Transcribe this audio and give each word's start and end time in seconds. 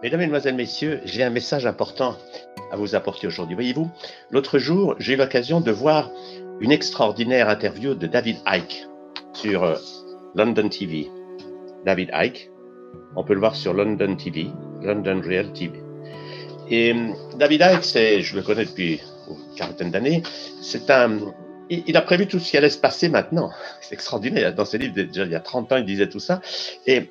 Mesdames, 0.00 0.20
Mesdemoiselles, 0.20 0.54
Messieurs, 0.54 1.00
j'ai 1.04 1.24
un 1.24 1.30
message 1.30 1.66
important 1.66 2.16
à 2.70 2.76
vous 2.76 2.94
apporter 2.94 3.26
aujourd'hui. 3.26 3.56
Voyez-vous, 3.56 3.90
l'autre 4.30 4.60
jour, 4.60 4.94
j'ai 5.00 5.14
eu 5.14 5.16
l'occasion 5.16 5.60
de 5.60 5.72
voir 5.72 6.12
une 6.60 6.70
extraordinaire 6.70 7.48
interview 7.48 7.96
de 7.96 8.06
David 8.06 8.36
Icke 8.46 8.86
sur 9.32 9.64
euh, 9.64 9.74
London 10.36 10.68
TV. 10.68 11.10
David 11.84 12.10
Icke, 12.12 12.48
on 13.16 13.24
peut 13.24 13.34
le 13.34 13.40
voir 13.40 13.56
sur 13.56 13.74
London 13.74 14.14
TV, 14.14 14.52
London 14.82 15.20
Real 15.20 15.52
TV. 15.52 15.82
Et 16.70 16.92
euh, 16.94 17.12
David 17.36 17.62
Icke, 17.62 18.22
je 18.22 18.36
le 18.36 18.42
connais 18.42 18.66
depuis 18.66 19.00
une 19.28 19.56
quarantaine 19.56 19.90
d'années, 19.90 20.22
c'est 20.62 20.90
un, 20.90 21.18
il 21.70 21.96
a 21.96 22.02
prévu 22.02 22.28
tout 22.28 22.38
ce 22.38 22.52
qui 22.52 22.56
allait 22.56 22.70
se 22.70 22.78
passer 22.78 23.08
maintenant. 23.08 23.50
C'est 23.80 23.94
extraordinaire. 23.94 24.54
Dans 24.54 24.64
ses 24.64 24.78
livres, 24.78 24.94
déjà 24.94 25.24
il 25.24 25.32
y 25.32 25.34
a 25.34 25.40
30 25.40 25.72
ans, 25.72 25.76
il 25.76 25.84
disait 25.84 26.08
tout 26.08 26.20
ça. 26.20 26.40
Et 26.86 27.10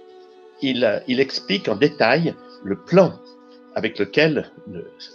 il, 0.62 1.04
il 1.08 1.20
explique 1.20 1.68
en 1.68 1.76
détail 1.76 2.34
le 2.64 2.76
plan 2.76 3.14
avec 3.78 4.00
lequel 4.00 4.52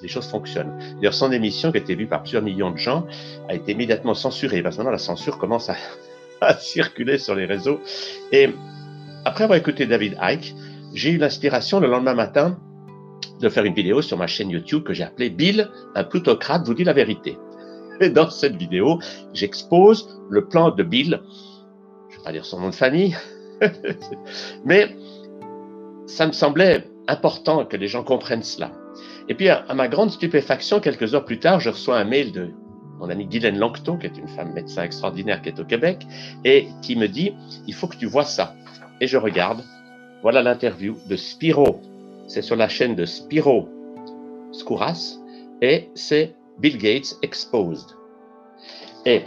les 0.03 0.09
choses 0.09 0.29
fonctionnent. 0.29 0.79
D'ailleurs, 0.95 1.15
son 1.15 1.33
émission, 1.33 1.73
qui 1.73 1.79
a 1.79 1.81
été 1.81 1.97
vue 1.97 2.07
par 2.07 2.23
plusieurs 2.23 2.45
millions 2.45 2.71
de 2.71 2.77
gens, 2.77 3.09
a 3.49 3.55
été 3.55 3.73
immédiatement 3.73 4.15
censurée, 4.15 4.63
parce 4.63 4.77
que 4.77 4.83
maintenant 4.83 4.93
la 4.93 4.99
censure 4.99 5.37
commence 5.39 5.69
à, 6.41 6.55
circuler 6.55 7.19
sur 7.19 7.35
les 7.35 7.45
réseaux. 7.45 7.81
Et 8.31 8.51
après 9.25 9.45
avoir 9.45 9.59
écouté 9.59 9.87
David 9.87 10.17
Icke, 10.23 10.55
j'ai 10.95 11.11
eu 11.11 11.19
l'inspiration 11.19 11.81
le 11.81 11.89
lendemain 11.89 12.15
matin 12.15 12.57
de 13.41 13.49
faire 13.49 13.65
une 13.65 13.75
vidéo 13.75 14.01
sur 14.01 14.17
ma 14.17 14.29
chaîne 14.29 14.51
YouTube 14.51 14.85
que 14.85 14.95
j'ai 14.95 15.03
appelée 15.03 15.31
Bill, 15.31 15.69
un 15.97 16.05
plutocrate 16.05 16.65
vous 16.65 16.75
dit 16.75 16.85
la 16.85 16.93
vérité. 16.93 17.37
Et 18.01 18.11
dans 18.11 18.31
cette 18.31 18.55
vidéo, 18.55 19.01
j'expose 19.33 20.21
le 20.31 20.47
plan 20.47 20.71
de 20.71 20.85
Bill. 20.85 21.21
Je 22.11 22.15
ne 22.15 22.19
vais 22.19 22.25
pas 22.25 22.31
dire 22.31 22.45
son 22.45 22.61
nom 22.61 22.69
de 22.69 22.77
famille, 22.77 23.17
mais 24.65 24.97
ça 26.07 26.29
me 26.29 26.33
semblait 26.33 26.85
important 27.09 27.65
que 27.65 27.77
les 27.77 27.89
gens 27.89 28.05
comprennent 28.05 28.43
cela. 28.43 28.71
Et 29.29 29.35
puis, 29.35 29.49
à, 29.49 29.65
ma 29.75 29.89
grande 29.89 30.11
stupéfaction, 30.11 30.81
quelques 30.81 31.15
heures 31.15 31.25
plus 31.25 31.39
tard, 31.39 31.61
je 31.61 31.71
reçois 31.71 31.99
un 31.99 32.05
mail 32.05 32.33
de 32.33 32.51
mon 32.99 33.09
amie 33.11 33.27
Guylaine 33.27 33.59
Langton, 33.59 33.97
qui 33.97 34.07
est 34.07 34.17
une 34.19 34.29
femme 34.29 34.53
médecin 34.53 34.85
extraordinaire 34.85 35.43
qui 35.43 35.49
est 35.49 35.59
au 35.59 35.65
Québec, 35.65 36.07
et 36.45 36.69
qui 36.83 36.97
me 36.97 37.09
dit, 37.09 37.35
il 37.67 37.75
faut 37.75 37.89
que 37.89 37.97
tu 37.97 38.07
vois 38.07 38.25
ça. 38.25 38.55
Et 39.01 39.07
je 39.07 39.17
regarde, 39.17 39.65
voilà 40.23 40.43
l'interview 40.43 40.97
de 41.09 41.17
Spiro. 41.17 41.81
C'est 42.29 42.43
sur 42.43 42.55
la 42.55 42.69
chaîne 42.69 42.95
de 42.95 43.05
Spiro 43.05 43.69
Skouras, 44.53 45.19
et 45.61 45.91
c'est 45.95 46.35
Bill 46.59 46.79
Gates 46.79 47.17
Exposed. 47.23 47.89
Et 49.05 49.25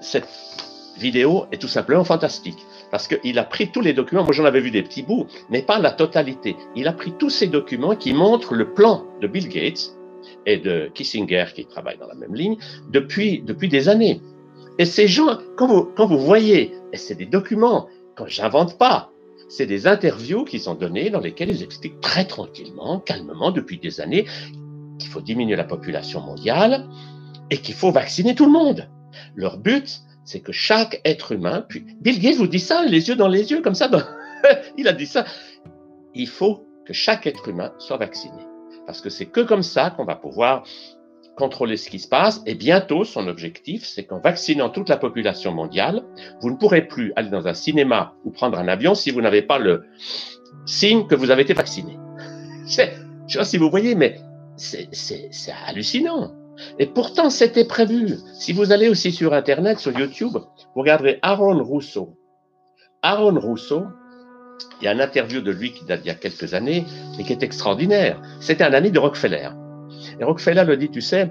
cette 0.00 0.28
vidéo 0.96 1.46
est 1.52 1.58
tout 1.58 1.68
simplement 1.68 2.04
fantastique 2.04 2.58
parce 2.92 3.08
qu'il 3.08 3.38
a 3.38 3.44
pris 3.44 3.72
tous 3.72 3.80
les 3.80 3.94
documents, 3.94 4.22
moi 4.22 4.32
j'en 4.32 4.44
avais 4.44 4.60
vu 4.60 4.70
des 4.70 4.82
petits 4.82 5.02
bouts, 5.02 5.26
mais 5.48 5.62
pas 5.62 5.78
la 5.78 5.90
totalité. 5.90 6.56
Il 6.76 6.86
a 6.86 6.92
pris 6.92 7.12
tous 7.18 7.30
ces 7.30 7.46
documents 7.46 7.96
qui 7.96 8.12
montrent 8.12 8.54
le 8.54 8.74
plan 8.74 9.06
de 9.22 9.26
Bill 9.26 9.48
Gates 9.48 9.96
et 10.44 10.58
de 10.58 10.90
Kissinger, 10.94 11.46
qui 11.54 11.64
travaillent 11.64 11.96
dans 11.96 12.06
la 12.06 12.14
même 12.14 12.34
ligne, 12.34 12.58
depuis, 12.90 13.40
depuis 13.40 13.70
des 13.70 13.88
années. 13.88 14.20
Et 14.78 14.84
ces 14.84 15.08
gens, 15.08 15.38
quand 15.56 15.66
vous, 15.66 15.84
quand 15.96 16.06
vous 16.06 16.18
voyez, 16.18 16.74
et 16.92 16.98
c'est 16.98 17.14
des 17.14 17.24
documents, 17.24 17.88
quand 18.14 18.26
j'invente 18.26 18.76
pas, 18.78 19.10
c'est 19.48 19.66
des 19.66 19.86
interviews 19.86 20.44
qui 20.44 20.60
sont 20.60 20.74
données 20.74 21.08
dans 21.08 21.20
lesquelles 21.20 21.50
ils 21.50 21.62
expliquent 21.62 22.00
très 22.00 22.26
tranquillement, 22.26 23.00
calmement, 23.00 23.52
depuis 23.52 23.78
des 23.78 24.02
années, 24.02 24.26
qu'il 24.98 25.08
faut 25.08 25.22
diminuer 25.22 25.56
la 25.56 25.64
population 25.64 26.20
mondiale 26.20 26.86
et 27.50 27.56
qu'il 27.56 27.74
faut 27.74 27.90
vacciner 27.90 28.34
tout 28.34 28.44
le 28.44 28.52
monde. 28.52 28.88
Leur 29.34 29.56
but, 29.56 30.02
c'est 30.24 30.40
que 30.40 30.52
chaque 30.52 31.00
être 31.04 31.32
humain, 31.32 31.64
puis 31.68 31.84
Bill 32.00 32.20
Gates 32.20 32.36
vous 32.36 32.46
dit 32.46 32.60
ça, 32.60 32.84
les 32.84 33.08
yeux 33.08 33.16
dans 33.16 33.28
les 33.28 33.50
yeux, 33.50 33.60
comme 33.60 33.74
ça, 33.74 33.90
il 34.78 34.88
a 34.88 34.92
dit 34.92 35.06
ça. 35.06 35.24
Il 36.14 36.28
faut 36.28 36.66
que 36.86 36.92
chaque 36.92 37.26
être 37.26 37.48
humain 37.48 37.72
soit 37.78 37.96
vacciné. 37.96 38.42
Parce 38.86 39.00
que 39.00 39.10
c'est 39.10 39.26
que 39.26 39.40
comme 39.40 39.62
ça 39.62 39.90
qu'on 39.90 40.04
va 40.04 40.16
pouvoir 40.16 40.64
contrôler 41.36 41.76
ce 41.76 41.88
qui 41.88 41.98
se 41.98 42.08
passe. 42.08 42.42
Et 42.46 42.54
bientôt, 42.54 43.04
son 43.04 43.26
objectif, 43.28 43.84
c'est 43.84 44.04
qu'en 44.04 44.18
vaccinant 44.18 44.68
toute 44.68 44.88
la 44.88 44.96
population 44.96 45.52
mondiale, 45.52 46.02
vous 46.40 46.50
ne 46.50 46.56
pourrez 46.56 46.86
plus 46.86 47.12
aller 47.16 47.30
dans 47.30 47.46
un 47.46 47.54
cinéma 47.54 48.14
ou 48.24 48.30
prendre 48.30 48.58
un 48.58 48.68
avion 48.68 48.94
si 48.94 49.10
vous 49.10 49.20
n'avez 49.20 49.42
pas 49.42 49.58
le 49.58 49.84
signe 50.66 51.06
que 51.06 51.14
vous 51.14 51.30
avez 51.30 51.42
été 51.42 51.54
vacciné. 51.54 51.98
Je 52.66 52.74
sais 52.74 53.38
pas 53.38 53.44
si 53.44 53.56
vous 53.56 53.70
voyez, 53.70 53.94
mais 53.94 54.20
c'est 54.56 55.52
hallucinant. 55.66 56.32
Et 56.78 56.86
pourtant, 56.86 57.30
c'était 57.30 57.64
prévu. 57.64 58.16
Si 58.34 58.52
vous 58.52 58.72
allez 58.72 58.88
aussi 58.88 59.12
sur 59.12 59.32
Internet, 59.32 59.78
sur 59.78 59.98
YouTube, 59.98 60.32
vous 60.32 60.80
regarderez 60.80 61.18
Aaron 61.22 61.62
Rousseau. 61.62 62.16
Aaron 63.02 63.38
Rousseau, 63.38 63.84
il 64.80 64.84
y 64.84 64.88
a 64.88 64.92
une 64.92 65.00
interview 65.00 65.40
de 65.40 65.50
lui 65.50 65.72
qui 65.72 65.84
date 65.84 66.02
d'il 66.02 66.08
y 66.08 66.10
a 66.10 66.14
quelques 66.14 66.54
années 66.54 66.84
et 67.18 67.24
qui 67.24 67.32
est 67.32 67.42
extraordinaire. 67.42 68.20
C'était 68.40 68.64
un 68.64 68.72
ami 68.72 68.90
de 68.90 68.98
Rockefeller. 68.98 69.48
Et 70.20 70.24
Rockefeller 70.24 70.64
le 70.64 70.76
dit, 70.76 70.90
tu 70.90 71.00
sais, 71.00 71.30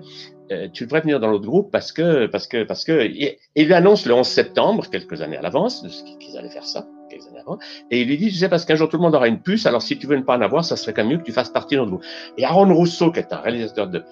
euh, 0.52 0.68
tu 0.72 0.86
devrais 0.86 1.02
venir 1.02 1.20
dans 1.20 1.30
l'autre 1.30 1.46
groupe 1.46 1.72
parce 1.72 1.92
que, 1.92 2.26
parce 2.28 2.48
que, 2.48 2.64
parce 2.64 2.84
que, 2.84 3.10
il 3.56 3.66
lui 3.66 3.74
annonce 3.74 4.06
le 4.06 4.14
11 4.14 4.28
septembre, 4.28 4.86
quelques 4.90 5.22
années 5.22 5.38
à 5.38 5.42
l'avance, 5.42 5.86
qu'ils 6.20 6.38
allaient 6.38 6.50
faire 6.50 6.66
ça, 6.66 6.88
quelques 7.10 7.28
années 7.28 7.40
avant, 7.40 7.58
et 7.90 8.02
il 8.02 8.08
lui 8.08 8.18
dit, 8.18 8.28
tu 8.30 8.36
sais, 8.36 8.50
parce 8.50 8.66
qu'un 8.66 8.76
jour 8.76 8.90
tout 8.90 8.98
le 8.98 9.04
monde 9.04 9.16
aura 9.16 9.28
une 9.28 9.42
puce, 9.42 9.66
alors 9.66 9.82
si 9.82 9.98
tu 9.98 10.08
veux 10.08 10.18
ne 10.18 10.24
pas 10.24 10.38
en 10.38 10.42
avoir, 10.42 10.66
ça 10.66 10.76
serait 10.76 10.94
quand 10.94 11.04
même 11.04 11.14
mieux 11.14 11.18
que 11.20 11.24
tu 11.24 11.32
fasses 11.32 11.50
partie 11.50 11.76
de 11.76 11.80
notre 11.80 11.92
groupe. 11.92 12.06
Et 12.38 12.44
Aaron 12.44 12.74
Rousseau, 12.74 13.12
qui 13.12 13.20
est 13.20 13.32
un 13.32 13.38
réalisateur 13.38 13.88
de, 13.88 14.04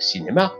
cinéma, 0.00 0.52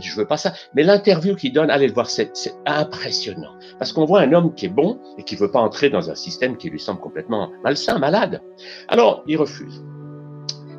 je 0.00 0.14
veux 0.16 0.26
pas 0.26 0.36
ça. 0.36 0.52
Mais 0.74 0.82
l'interview 0.82 1.34
qu'il 1.36 1.52
donne, 1.52 1.70
allez 1.70 1.86
le 1.86 1.92
voir, 1.92 2.08
c'est 2.08 2.32
impressionnant. 2.66 3.54
Parce 3.78 3.92
qu'on 3.92 4.04
voit 4.04 4.20
un 4.20 4.32
homme 4.32 4.54
qui 4.54 4.66
est 4.66 4.70
bon 4.70 4.98
et 5.18 5.22
qui 5.22 5.36
veut 5.36 5.50
pas 5.50 5.60
entrer 5.60 5.90
dans 5.90 6.10
un 6.10 6.14
système 6.14 6.56
qui 6.56 6.70
lui 6.70 6.80
semble 6.80 7.00
complètement 7.00 7.50
malsain, 7.62 7.98
malade. 7.98 8.42
Alors, 8.88 9.22
il 9.26 9.36
refuse. 9.36 9.82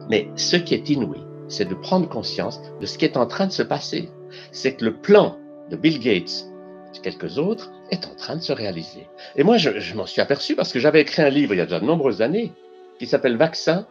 Mais 0.09 0.29
ce 0.35 0.57
qui 0.57 0.73
est 0.73 0.89
inouï, 0.89 1.19
c'est 1.47 1.69
de 1.69 1.75
prendre 1.75 2.07
conscience 2.07 2.61
de 2.79 2.85
ce 2.85 2.97
qui 2.97 3.05
est 3.05 3.17
en 3.17 3.25
train 3.25 3.47
de 3.47 3.51
se 3.51 3.63
passer. 3.63 4.09
C'est 4.51 4.75
que 4.75 4.85
le 4.85 4.97
plan 4.97 5.37
de 5.69 5.75
Bill 5.75 5.99
Gates 5.99 6.47
et 6.95 6.99
quelques 6.99 7.37
autres 7.37 7.71
est 7.91 8.05
en 8.05 8.15
train 8.15 8.35
de 8.35 8.41
se 8.41 8.53
réaliser. 8.53 9.07
Et 9.35 9.43
moi, 9.43 9.57
je, 9.57 9.79
je 9.79 9.95
m'en 9.95 10.05
suis 10.05 10.21
aperçu 10.21 10.55
parce 10.55 10.73
que 10.73 10.79
j'avais 10.79 11.01
écrit 11.01 11.21
un 11.21 11.29
livre 11.29 11.53
il 11.53 11.57
y 11.57 11.61
a 11.61 11.65
déjà 11.65 11.79
de 11.79 11.85
nombreuses 11.85 12.21
années 12.21 12.53
qui 12.99 13.07
s'appelle 13.07 13.37
Vaccin, 13.37 13.85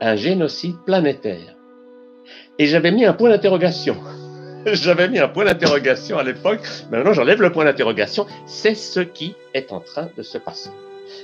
un 0.00 0.16
génocide 0.16 0.76
planétaire. 0.84 1.56
Et 2.62 2.66
j'avais 2.66 2.92
mis 2.92 3.04
un 3.04 3.12
point 3.12 3.28
d'interrogation. 3.28 3.96
J'avais 4.66 5.08
mis 5.08 5.18
un 5.18 5.26
point 5.26 5.44
d'interrogation 5.44 6.16
à 6.16 6.22
l'époque. 6.22 6.60
Maintenant, 6.92 7.12
j'enlève 7.12 7.42
le 7.42 7.50
point 7.50 7.64
d'interrogation. 7.64 8.24
C'est 8.46 8.76
ce 8.76 9.00
qui 9.00 9.34
est 9.52 9.72
en 9.72 9.80
train 9.80 10.10
de 10.16 10.22
se 10.22 10.38
passer. 10.38 10.70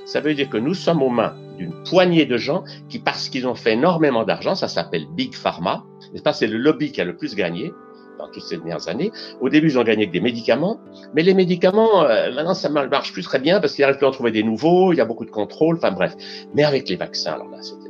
Ça 0.05 0.19
veut 0.21 0.35
dire 0.35 0.51
que 0.51 0.57
nous 0.57 0.75
sommes 0.75 1.01
aux 1.01 1.11
mains 1.11 1.37
d'une 1.57 1.73
poignée 1.85 2.27
de 2.27 2.37
gens 2.39 2.65
qui, 2.89 2.99
parce 2.99 3.29
qu'ils 3.29 3.47
ont 3.47 3.55
fait 3.55 3.75
énormément 3.75 4.25
d'argent, 4.25 4.57
ça 4.57 4.67
s'appelle 4.67 5.07
Big 5.17 5.33
Pharma, 5.33 5.85
n'est-ce 6.13 6.25
pas? 6.25 6.33
C'est 6.33 6.49
le 6.49 6.59
lobby 6.59 6.91
qui 6.91 7.01
a 7.01 7.05
le 7.05 7.17
plus 7.17 7.37
gagné 7.37 7.71
dans 8.19 8.27
toutes 8.27 8.43
ces 8.43 8.57
dernières 8.57 8.89
années. 8.89 9.13
Au 9.41 9.49
début, 9.49 9.69
ils 9.69 9.79
ont 9.79 9.85
gagné 9.85 10.03
avec 10.03 10.11
des 10.11 10.21
médicaments, 10.21 10.81
mais 11.15 11.23
les 11.23 11.35
médicaments, 11.35 12.03
euh, 12.03 12.35
maintenant, 12.35 12.55
ça 12.55 12.69
marche 12.69 13.13
plus 13.13 13.23
très 13.23 13.39
bien 13.39 13.61
parce 13.61 13.75
qu'ils 13.75 13.85
n'arrivent 13.85 13.99
plus 13.99 14.07
à 14.07 14.09
en 14.09 14.13
trouver 14.13 14.33
des 14.33 14.43
nouveaux, 14.43 14.93
il 14.93 14.97
y 14.97 15.01
a 15.01 15.05
beaucoup 15.05 15.25
de 15.25 15.31
contrôle, 15.31 15.77
enfin 15.77 15.93
bref. 15.93 16.17
Mais 16.53 16.65
avec 16.65 16.89
les 16.89 16.97
vaccins, 16.97 17.35
alors 17.35 17.49
là, 17.49 17.59
c'était 17.63 17.88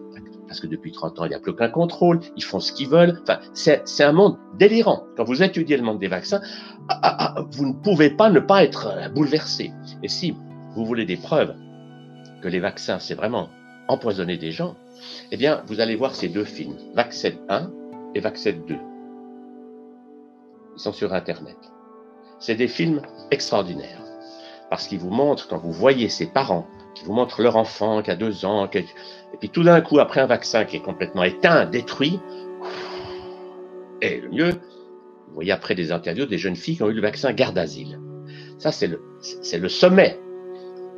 parce 0.48 0.60
que 0.60 0.66
depuis 0.66 0.90
30 0.90 1.20
ans, 1.20 1.24
il 1.26 1.28
n'y 1.28 1.34
a 1.34 1.40
plus 1.40 1.52
aucun 1.52 1.68
contrôle, 1.68 2.20
ils 2.36 2.42
font 2.42 2.58
ce 2.58 2.72
qu'ils 2.72 2.88
veulent. 2.88 3.20
Enfin, 3.22 3.38
c'est 3.52 4.02
un 4.02 4.12
monde 4.12 4.38
délirant. 4.58 5.04
Quand 5.16 5.24
vous 5.24 5.42
étudiez 5.42 5.76
le 5.76 5.82
monde 5.82 6.00
des 6.00 6.08
vaccins, 6.08 6.40
ah, 6.88 6.98
ah, 7.02 7.34
ah, 7.36 7.44
vous 7.50 7.66
ne 7.66 7.74
pouvez 7.74 8.10
pas 8.10 8.30
ne 8.30 8.40
pas 8.40 8.64
être 8.64 8.88
euh, 8.88 9.08
bouleversé. 9.10 9.72
Et 10.02 10.08
si 10.08 10.34
vous 10.74 10.86
voulez 10.86 11.04
des 11.04 11.18
preuves 11.18 11.54
que 12.42 12.48
les 12.48 12.60
vaccins, 12.60 12.98
c'est 12.98 13.14
vraiment 13.14 13.50
empoisonner 13.88 14.38
des 14.38 14.50
gens, 14.50 14.76
eh 15.30 15.36
bien, 15.36 15.62
vous 15.66 15.80
allez 15.80 15.96
voir 15.96 16.14
ces 16.14 16.28
deux 16.28 16.44
films, 16.44 16.76
Vaccin 16.94 17.32
1 17.48 17.70
et 18.14 18.20
Vaccin 18.20 18.52
2. 18.66 18.74
Ils 18.74 20.80
sont 20.80 20.92
sur 20.92 21.12
Internet. 21.12 21.56
C'est 22.40 22.54
des 22.54 22.68
films 22.68 23.02
extraordinaires 23.30 24.02
parce 24.70 24.86
qu'ils 24.86 24.98
vous 24.98 25.10
montrent, 25.10 25.48
quand 25.48 25.58
vous 25.58 25.72
voyez 25.72 26.08
ces 26.08 26.26
parents 26.26 26.66
qui 26.98 27.04
vous 27.04 27.12
montrent 27.12 27.42
leur 27.42 27.56
enfant 27.56 28.02
qui 28.02 28.10
a 28.10 28.16
deux 28.16 28.44
ans, 28.44 28.68
et 28.72 28.84
puis 29.38 29.50
tout 29.50 29.62
d'un 29.62 29.80
coup, 29.80 29.98
après 29.98 30.20
un 30.20 30.26
vaccin 30.26 30.64
qui 30.64 30.76
est 30.76 30.82
complètement 30.82 31.22
éteint, 31.22 31.66
détruit, 31.66 32.20
et 34.00 34.20
le 34.20 34.28
mieux, 34.30 34.50
vous 35.28 35.34
voyez 35.34 35.52
après 35.52 35.74
des 35.74 35.92
interviews 35.92 36.26
des 36.26 36.38
jeunes 36.38 36.56
filles 36.56 36.76
qui 36.76 36.82
ont 36.82 36.90
eu 36.90 36.94
le 36.94 37.02
vaccin 37.02 37.32
garde 37.32 37.58
asile. 37.58 38.00
Ça, 38.58 38.72
c'est 38.72 38.88
le, 38.88 39.68
sommet. 39.68 40.18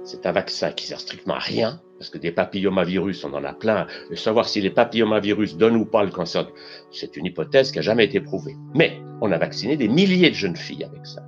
C'est 0.04 0.24
un 0.24 0.32
vaccin 0.32 0.72
qui 0.72 0.86
sert 0.86 1.00
strictement 1.00 1.34
à 1.34 1.38
rien, 1.38 1.80
parce 1.98 2.08
que 2.08 2.18
des 2.18 2.32
papillomavirus, 2.32 3.24
on 3.24 3.34
en 3.34 3.44
a 3.44 3.52
plein. 3.52 3.86
Et 4.10 4.16
savoir 4.16 4.48
si 4.48 4.60
les 4.60 4.70
papillomavirus 4.70 5.56
donnent 5.56 5.76
ou 5.76 5.84
pas 5.84 6.04
le 6.04 6.10
cancer, 6.10 6.48
c'est 6.90 7.16
une 7.16 7.26
hypothèse 7.26 7.70
qui 7.70 7.78
n'a 7.78 7.82
jamais 7.82 8.06
été 8.06 8.20
prouvée. 8.20 8.56
Mais 8.74 8.98
on 9.20 9.30
a 9.30 9.38
vacciné 9.38 9.76
des 9.76 9.88
milliers 9.88 10.30
de 10.30 10.34
jeunes 10.34 10.56
filles 10.56 10.84
avec 10.84 11.04
ça. 11.04 11.22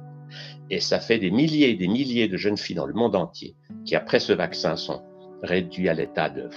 Et 0.70 0.80
ça 0.80 1.00
fait 1.00 1.18
des 1.18 1.30
milliers 1.30 1.70
et 1.70 1.74
des 1.74 1.88
milliers 1.88 2.28
de 2.28 2.36
jeunes 2.36 2.56
filles 2.56 2.76
dans 2.76 2.86
le 2.86 2.94
monde 2.94 3.14
entier 3.14 3.56
qui, 3.84 3.94
après 3.96 4.20
ce 4.20 4.32
vaccin, 4.32 4.76
sont 4.76 5.02
réduites 5.42 5.88
à 5.88 5.94
l'état 5.94 6.30
de... 6.30 6.48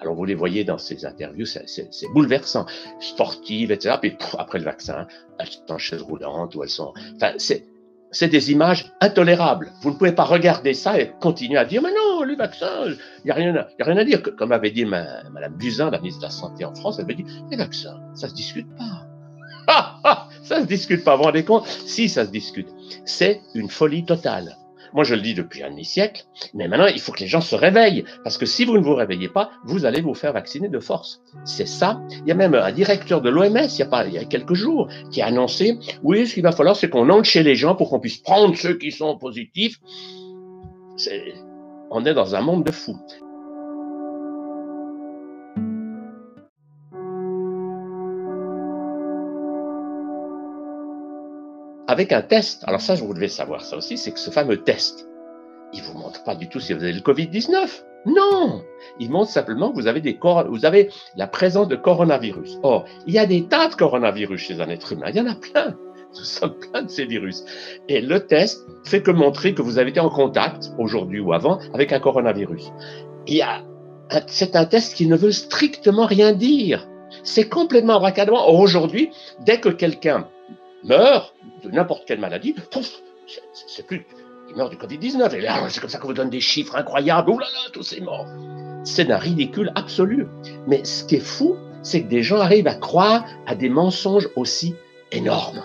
Alors, 0.00 0.14
vous 0.14 0.24
les 0.24 0.34
voyez 0.34 0.64
dans 0.64 0.78
ces 0.78 1.06
interviews, 1.06 1.46
c'est 1.46 2.12
bouleversant. 2.12 2.66
Sportives, 3.00 3.72
etc. 3.72 3.96
Puis, 4.00 4.16
après 4.38 4.58
le 4.58 4.64
vaccin, 4.64 5.06
elles 5.38 5.48
sont 5.48 5.72
en 5.72 5.78
chaise 5.78 6.02
roulante 6.02 6.54
ou 6.54 6.62
elles 6.62 6.68
sont... 6.68 6.92
Enfin, 7.16 7.32
c'est 7.38 8.28
des 8.28 8.52
images 8.52 8.92
intolérables. 9.00 9.72
Vous 9.80 9.90
ne 9.90 9.96
pouvez 9.96 10.12
pas 10.12 10.24
regarder 10.24 10.74
ça 10.74 11.00
et 11.00 11.12
continuer 11.20 11.56
à 11.56 11.64
dire, 11.64 11.80
mais 11.82 11.92
non, 11.94 12.22
les 12.22 12.36
vaccins, 12.36 12.84
il 12.84 12.98
n'y 13.24 13.30
a, 13.30 13.34
rien 13.34 13.56
à, 13.56 13.60
a 13.60 13.84
rien 13.84 13.96
à 13.96 14.04
dire. 14.04 14.22
Comme 14.22 14.52
avait 14.52 14.70
dit 14.70 14.84
Mme 14.84 15.56
Buzyn, 15.58 15.90
la 15.90 15.98
ministre 15.98 16.20
de 16.20 16.26
la 16.26 16.30
Santé 16.30 16.66
en 16.66 16.74
France, 16.74 16.98
elle 16.98 17.06
avait 17.06 17.14
dit, 17.14 17.24
les 17.50 17.56
vaccins, 17.56 17.98
ça 18.14 18.28
se 18.28 18.34
discute 18.34 18.68
pas. 18.76 19.06
ça 20.42 20.60
se 20.60 20.66
discute 20.66 21.04
pas, 21.04 21.16
vous 21.16 21.22
vous 21.22 21.24
rendez 21.24 21.44
compte? 21.44 21.66
Si, 21.66 22.08
ça 22.08 22.26
se 22.26 22.30
discute. 22.30 22.68
C'est 23.04 23.40
une 23.54 23.68
folie 23.68 24.04
totale. 24.04 24.56
Moi, 24.94 25.04
je 25.04 25.14
le 25.14 25.22
dis 25.22 25.32
depuis 25.32 25.62
un 25.62 25.70
demi-siècle, 25.70 26.24
mais 26.52 26.68
maintenant, 26.68 26.86
il 26.86 27.00
faut 27.00 27.12
que 27.12 27.20
les 27.20 27.26
gens 27.26 27.40
se 27.40 27.56
réveillent, 27.56 28.04
parce 28.24 28.36
que 28.36 28.44
si 28.44 28.66
vous 28.66 28.76
ne 28.76 28.82
vous 28.82 28.94
réveillez 28.94 29.28
pas, 29.28 29.50
vous 29.64 29.86
allez 29.86 30.02
vous 30.02 30.12
faire 30.12 30.34
vacciner 30.34 30.68
de 30.68 30.78
force. 30.80 31.22
C'est 31.44 31.66
ça. 31.66 32.02
Il 32.10 32.28
y 32.28 32.30
a 32.30 32.34
même 32.34 32.54
un 32.54 32.72
directeur 32.72 33.22
de 33.22 33.30
l'OMS, 33.30 33.56
il 33.56 33.78
y 33.78 33.82
a 33.82 33.86
pas, 33.86 34.06
il 34.06 34.12
y 34.12 34.18
a 34.18 34.24
quelques 34.24 34.54
jours, 34.54 34.88
qui 35.10 35.22
a 35.22 35.26
annoncé, 35.26 35.78
oui, 36.02 36.26
ce 36.26 36.34
qu'il 36.34 36.42
va 36.42 36.52
falloir, 36.52 36.76
c'est 36.76 36.90
qu'on 36.90 37.08
entre 37.08 37.24
chez 37.24 37.42
les 37.42 37.54
gens 37.54 37.74
pour 37.74 37.88
qu'on 37.88 38.00
puisse 38.00 38.18
prendre 38.18 38.54
ceux 38.54 38.76
qui 38.76 38.92
sont 38.92 39.16
positifs. 39.16 39.78
on 41.90 42.04
est 42.04 42.14
dans 42.14 42.34
un 42.34 42.42
monde 42.42 42.64
de 42.64 42.72
fous. 42.72 42.98
Avec 51.92 52.12
un 52.12 52.22
test. 52.22 52.64
Alors 52.66 52.80
ça, 52.80 52.94
vous 52.94 53.14
devez 53.14 53.28
savoir 53.28 53.62
ça 53.62 53.76
aussi, 53.76 53.96
c'est 53.96 54.12
que 54.12 54.18
ce 54.18 54.30
fameux 54.30 54.62
test, 54.62 55.06
il 55.72 55.82
vous 55.82 55.96
montre 55.96 56.24
pas 56.24 56.34
du 56.34 56.48
tout 56.48 56.60
si 56.60 56.72
vous 56.72 56.82
avez 56.82 56.92
le 56.92 57.00
Covid-19. 57.00 57.84
Non, 58.04 58.64
il 58.98 59.10
montre 59.10 59.30
simplement 59.30 59.70
que 59.70 59.76
vous 59.76 59.86
avez, 59.86 60.00
des 60.00 60.18
vous 60.48 60.64
avez 60.64 60.90
la 61.16 61.28
présence 61.28 61.68
de 61.68 61.76
coronavirus. 61.76 62.58
Or, 62.64 62.84
il 63.06 63.14
y 63.14 63.18
a 63.18 63.26
des 63.26 63.44
tas 63.44 63.68
de 63.68 63.74
coronavirus 63.74 64.40
chez 64.40 64.60
un 64.60 64.68
être 64.68 64.92
humain. 64.92 65.06
Il 65.10 65.16
y 65.16 65.20
en 65.20 65.28
a 65.28 65.36
plein. 65.36 65.76
Nous 66.14 66.24
sommes 66.24 66.58
plein 66.58 66.82
de 66.82 66.90
ces 66.90 67.06
virus. 67.06 67.44
Et 67.88 68.00
le 68.00 68.26
test 68.26 68.66
fait 68.84 69.02
que 69.02 69.10
montrer 69.10 69.54
que 69.54 69.62
vous 69.62 69.78
avez 69.78 69.90
été 69.90 70.00
en 70.00 70.10
contact, 70.10 70.72
aujourd'hui 70.78 71.20
ou 71.20 71.32
avant, 71.32 71.58
avec 71.74 71.92
un 71.92 72.00
coronavirus. 72.00 72.72
Il 73.26 73.36
y 73.36 73.42
a, 73.42 73.62
c'est 74.26 74.56
un 74.56 74.64
test 74.64 74.94
qui 74.94 75.06
ne 75.06 75.16
veut 75.16 75.32
strictement 75.32 76.06
rien 76.06 76.32
dire. 76.32 76.88
C'est 77.22 77.48
complètement 77.48 77.98
racadement. 77.98 78.48
Aujourd'hui, 78.50 79.10
dès 79.46 79.60
que 79.60 79.68
quelqu'un 79.68 80.28
meurt 80.84 81.34
de 81.62 81.70
n'importe 81.70 82.04
quelle 82.06 82.20
maladie, 82.20 82.54
c'est 83.66 83.86
plus, 83.86 84.04
il 84.48 84.56
meurt 84.56 84.70
du 84.70 84.76
Covid-19. 84.76 85.34
Et 85.34 85.40
là, 85.40 85.68
c'est 85.68 85.80
comme 85.80 85.90
ça 85.90 85.98
qu'on 85.98 86.08
vous 86.08 86.14
donne 86.14 86.30
des 86.30 86.40
chiffres 86.40 86.76
incroyables. 86.76 87.30
Oh 87.30 87.38
là 87.38 87.46
là, 87.46 87.70
tous 87.72 87.82
ces 87.82 88.00
morts. 88.00 88.26
C'est 88.84 89.04
d'un 89.04 89.18
ridicule 89.18 89.72
absolu. 89.74 90.26
Mais 90.66 90.84
ce 90.84 91.04
qui 91.04 91.16
est 91.16 91.20
fou, 91.20 91.56
c'est 91.82 92.02
que 92.02 92.08
des 92.08 92.22
gens 92.22 92.38
arrivent 92.38 92.66
à 92.66 92.74
croire 92.74 93.24
à 93.46 93.54
des 93.54 93.68
mensonges 93.68 94.28
aussi 94.36 94.74
énormes. 95.10 95.62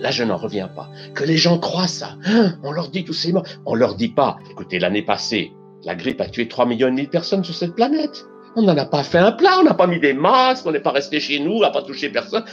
Là, 0.00 0.10
je 0.10 0.24
n'en 0.24 0.36
reviens 0.36 0.68
pas. 0.68 0.88
Que 1.14 1.24
les 1.24 1.36
gens 1.36 1.58
croient 1.58 1.88
ça. 1.88 2.16
Hein, 2.26 2.54
on 2.62 2.72
leur 2.72 2.88
dit 2.88 3.04
tous 3.04 3.12
ces 3.12 3.32
morts. 3.32 3.46
On 3.66 3.74
leur 3.74 3.94
dit 3.94 4.08
pas, 4.08 4.38
écoutez, 4.50 4.78
l'année 4.78 5.02
passée, 5.02 5.52
la 5.84 5.94
grippe 5.94 6.20
a 6.20 6.28
tué 6.28 6.48
3 6.48 6.66
millions 6.66 6.92
de 6.92 7.02
personnes 7.06 7.44
sur 7.44 7.54
cette 7.54 7.74
planète. 7.74 8.26
On 8.56 8.62
n'en 8.62 8.76
a 8.76 8.86
pas 8.86 9.02
fait 9.02 9.18
un 9.18 9.32
plat, 9.32 9.58
on 9.60 9.64
n'a 9.64 9.74
pas 9.74 9.86
mis 9.86 10.00
des 10.00 10.14
masques, 10.14 10.66
on 10.66 10.72
n'est 10.72 10.80
pas 10.80 10.92
resté 10.92 11.20
chez 11.20 11.40
nous, 11.40 11.52
on 11.52 11.60
n'a 11.60 11.70
pas 11.70 11.82
touché 11.82 12.08
personne. 12.08 12.44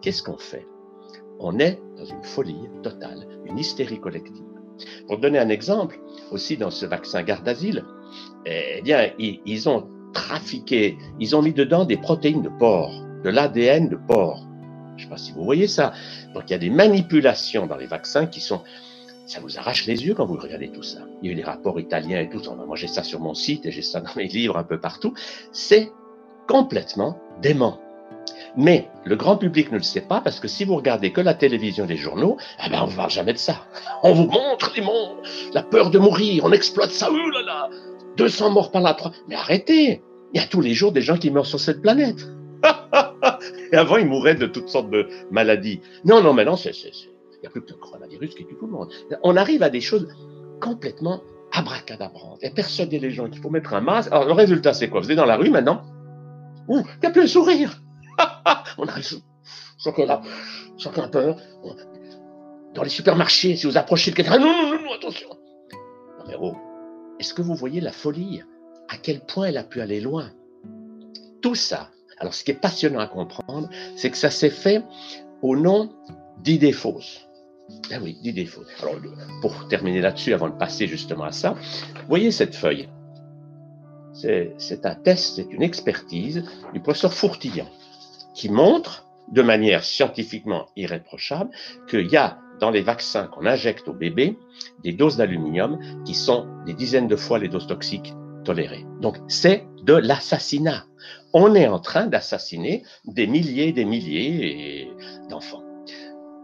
Qu'est-ce 0.00 0.22
qu'on 0.22 0.38
fait? 0.38 0.66
On 1.40 1.58
est 1.58 1.80
dans 1.96 2.04
une 2.04 2.22
folie 2.22 2.68
totale, 2.82 3.26
une 3.46 3.58
hystérie 3.58 4.00
collective. 4.00 4.44
Pour 5.06 5.18
donner 5.18 5.38
un 5.38 5.48
exemple, 5.48 5.98
aussi 6.30 6.56
dans 6.56 6.70
ce 6.70 6.86
vaccin 6.86 7.22
garde 7.22 7.44
d'asile, 7.44 7.84
eh 8.46 8.80
bien, 8.82 9.10
ils, 9.18 9.68
ont 9.68 9.88
trafiqué, 10.12 10.96
ils 11.18 11.36
ont 11.36 11.42
mis 11.42 11.52
dedans 11.52 11.84
des 11.84 11.96
protéines 11.96 12.42
de 12.42 12.48
porc, 12.48 13.04
de 13.24 13.30
l'ADN 13.30 13.88
de 13.88 13.96
porc. 13.96 14.46
Je 14.96 15.04
ne 15.04 15.08
sais 15.08 15.10
pas 15.10 15.16
si 15.18 15.32
vous 15.32 15.44
voyez 15.44 15.66
ça. 15.66 15.92
Donc 16.34 16.44
il 16.48 16.52
y 16.52 16.54
a 16.54 16.58
des 16.58 16.70
manipulations 16.70 17.66
dans 17.66 17.76
les 17.76 17.86
vaccins 17.86 18.26
qui 18.26 18.40
sont, 18.40 18.62
ça 19.26 19.40
vous 19.40 19.58
arrache 19.58 19.86
les 19.86 20.04
yeux 20.04 20.14
quand 20.14 20.26
vous 20.26 20.36
regardez 20.36 20.70
tout 20.70 20.82
ça. 20.82 21.00
Il 21.22 21.26
y 21.26 21.30
a 21.30 21.32
eu 21.32 21.36
des 21.36 21.44
rapports 21.44 21.80
italiens 21.80 22.20
et 22.20 22.28
tout. 22.28 22.42
Moi 22.66 22.76
j'ai 22.76 22.88
ça 22.88 23.02
sur 23.02 23.20
mon 23.20 23.34
site 23.34 23.66
et 23.66 23.70
j'ai 23.70 23.82
ça 23.82 24.00
dans 24.00 24.14
mes 24.16 24.28
livres 24.28 24.56
un 24.56 24.64
peu 24.64 24.78
partout. 24.78 25.14
C'est 25.52 25.90
complètement 26.48 27.18
dément. 27.40 27.80
Mais 28.56 28.88
le 29.04 29.16
grand 29.16 29.36
public 29.36 29.70
ne 29.70 29.78
le 29.78 29.82
sait 29.82 30.00
pas 30.00 30.20
parce 30.20 30.40
que 30.40 30.48
si 30.48 30.64
vous 30.64 30.76
regardez 30.76 31.12
que 31.12 31.20
la 31.20 31.34
télévision 31.34 31.84
et 31.84 31.88
les 31.88 31.96
journaux, 31.96 32.36
eh 32.64 32.70
ben 32.70 32.82
on 32.82 32.90
ne 32.90 32.96
parle 32.96 33.10
jamais 33.10 33.32
de 33.32 33.38
ça. 33.38 33.66
On 34.02 34.12
vous 34.12 34.26
montre 34.26 34.72
les 34.74 34.82
mondes, 34.82 35.18
la 35.52 35.62
peur 35.62 35.90
de 35.90 35.98
mourir, 35.98 36.44
on 36.44 36.52
exploite 36.52 36.90
ça, 36.90 37.10
ouh 37.10 37.30
là 37.30 37.42
là, 37.42 37.70
200 38.16 38.50
morts 38.50 38.70
par 38.70 38.82
la 38.82 38.94
3. 38.94 39.12
Mais 39.28 39.34
arrêtez, 39.34 40.02
il 40.32 40.40
y 40.40 40.42
a 40.42 40.46
tous 40.46 40.60
les 40.60 40.74
jours 40.74 40.92
des 40.92 41.02
gens 41.02 41.16
qui 41.16 41.30
meurent 41.30 41.46
sur 41.46 41.60
cette 41.60 41.82
planète. 41.82 42.28
et 43.72 43.76
avant, 43.76 43.96
ils 43.96 44.06
mouraient 44.06 44.34
de 44.34 44.46
toutes 44.46 44.68
sortes 44.68 44.90
de 44.90 45.08
maladies. 45.30 45.80
Non, 46.04 46.22
non, 46.22 46.32
maintenant, 46.32 46.56
il 46.56 46.72
n'y 47.42 47.46
a 47.46 47.50
plus 47.50 47.62
que 47.62 47.70
le 47.70 47.78
coronavirus 47.78 48.34
qui 48.34 48.46
tue 48.46 48.56
tout 48.58 48.66
le 48.66 48.72
monde. 48.72 48.90
On 49.22 49.36
arrive 49.36 49.62
à 49.62 49.70
des 49.70 49.80
choses 49.80 50.08
complètement 50.60 51.20
abracadabrantes 51.52 52.38
et 52.42 52.50
persuader 52.50 52.98
les 52.98 53.10
gens 53.10 53.28
qu'il 53.28 53.40
faut 53.40 53.50
mettre 53.50 53.74
un 53.74 53.80
masque. 53.80 54.12
Alors, 54.12 54.26
le 54.26 54.32
résultat, 54.32 54.72
c'est 54.72 54.88
quoi? 54.88 55.00
Vous 55.00 55.10
êtes 55.10 55.16
dans 55.16 55.24
la 55.24 55.36
rue 55.36 55.50
maintenant? 55.50 55.82
Ouh, 56.68 56.80
il 56.80 57.00
n'y 57.00 57.06
a 57.06 57.10
plus 57.10 57.22
un 57.22 57.26
sourire. 57.26 57.80
on 58.78 58.86
arrive, 58.86 59.20
chacun 59.78 60.06
là, 60.06 60.22
chacun 60.76 61.08
peur. 61.08 61.36
Dans 62.74 62.82
les 62.82 62.90
supermarchés, 62.90 63.56
si 63.56 63.66
vous 63.66 63.76
approchez 63.76 64.10
de 64.12 64.16
quelqu'un, 64.16 64.38
non, 64.38 64.46
non, 64.46 64.82
non, 64.82 64.92
attention. 64.92 65.28
Non, 65.30 66.24
mais 66.28 66.34
oh, 66.38 66.56
est-ce 67.18 67.34
que 67.34 67.42
vous 67.42 67.54
voyez 67.54 67.80
la 67.80 67.92
folie? 67.92 68.42
À 68.88 68.96
quel 68.96 69.20
point 69.20 69.46
elle 69.46 69.56
a 69.56 69.64
pu 69.64 69.80
aller 69.80 70.00
loin? 70.00 70.30
Tout 71.42 71.54
ça. 71.54 71.90
Alors, 72.18 72.34
ce 72.34 72.44
qui 72.44 72.50
est 72.50 72.60
passionnant 72.60 73.00
à 73.00 73.06
comprendre, 73.06 73.68
c'est 73.96 74.10
que 74.10 74.16
ça 74.16 74.30
s'est 74.30 74.50
fait 74.50 74.82
au 75.42 75.56
nom 75.56 75.90
d'idées 76.42 76.72
fausses. 76.72 77.26
Ah 77.90 77.98
oui, 78.02 78.18
d'idées 78.22 78.46
fausses. 78.46 78.68
Alors, 78.82 78.96
pour 79.40 79.68
terminer 79.68 80.00
là-dessus, 80.00 80.34
avant 80.34 80.48
de 80.48 80.54
passer 80.54 80.86
justement 80.86 81.24
à 81.24 81.32
ça, 81.32 81.56
voyez 82.08 82.30
cette 82.30 82.54
feuille. 82.54 82.88
C'est 84.12 84.84
un 84.84 84.94
test, 84.94 85.36
c'est 85.36 85.50
une 85.50 85.62
expertise 85.62 86.44
du 86.74 86.80
professeur 86.80 87.14
Fourtillon 87.14 87.66
qui 88.34 88.48
montre 88.48 89.06
de 89.30 89.42
manière 89.42 89.84
scientifiquement 89.84 90.66
irréprochable 90.76 91.50
qu'il 91.88 92.08
y 92.08 92.16
a 92.16 92.38
dans 92.60 92.70
les 92.70 92.82
vaccins 92.82 93.26
qu'on 93.26 93.46
injecte 93.46 93.88
au 93.88 93.92
bébé 93.92 94.38
des 94.82 94.92
doses 94.92 95.16
d'aluminium 95.16 95.78
qui 96.04 96.14
sont 96.14 96.46
des 96.66 96.74
dizaines 96.74 97.08
de 97.08 97.16
fois 97.16 97.38
les 97.38 97.48
doses 97.48 97.66
toxiques 97.66 98.14
tolérées. 98.44 98.84
Donc 99.00 99.16
c'est 99.28 99.66
de 99.82 99.94
l'assassinat. 99.94 100.84
On 101.32 101.54
est 101.54 101.68
en 101.68 101.78
train 101.78 102.06
d'assassiner 102.06 102.82
des 103.04 103.26
milliers 103.26 103.68
et 103.68 103.72
des 103.72 103.84
milliers 103.84 104.90
d'enfants. 105.28 105.62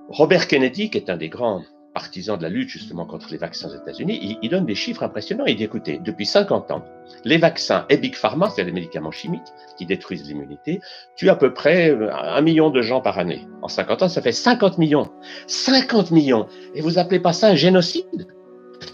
Robert 0.09 0.47
Kennedy, 0.47 0.89
qui 0.91 0.99
est 0.99 1.11
un 1.11 1.17
des 1.17 1.29
grands 1.29 1.62
partisan 1.96 2.36
de 2.36 2.43
la 2.43 2.50
lutte 2.50 2.69
justement 2.69 3.06
contre 3.06 3.29
les 3.31 3.38
vaccins 3.38 3.70
aux 3.70 3.74
États-Unis, 3.74 4.38
il, 4.43 4.50
donne 4.50 4.67
des 4.67 4.74
chiffres 4.74 5.03
impressionnants. 5.03 5.46
Il 5.46 5.56
dit 5.56 5.65
écoutez, 5.65 5.98
depuis 6.05 6.26
50 6.26 6.70
ans, 6.70 6.84
les 7.24 7.38
vaccins 7.38 7.86
et 7.88 7.96
Big 7.96 8.15
Pharma, 8.15 8.50
c'est-à-dire 8.50 8.74
les 8.74 8.81
médicaments 8.81 9.10
chimiques 9.10 9.50
qui 9.79 9.86
détruisent 9.86 10.26
l'immunité, 10.29 10.81
tuent 11.17 11.31
à 11.31 11.36
peu 11.36 11.55
près 11.55 11.91
euh, 11.91 12.12
un 12.12 12.43
million 12.43 12.69
de 12.69 12.82
gens 12.82 13.00
par 13.00 13.19
année. 13.19 13.48
En 13.62 13.69
50 13.69 14.03
ans, 14.03 14.08
ça 14.10 14.20
fait 14.20 14.32
50 14.32 14.76
millions. 14.76 15.08
50 15.46 16.10
millions 16.10 16.46
Et 16.74 16.82
vous 16.82 16.98
appelez 16.98 17.19
pas 17.19 17.32
ça 17.32 17.48
un 17.48 17.55
génocide? 17.55 18.29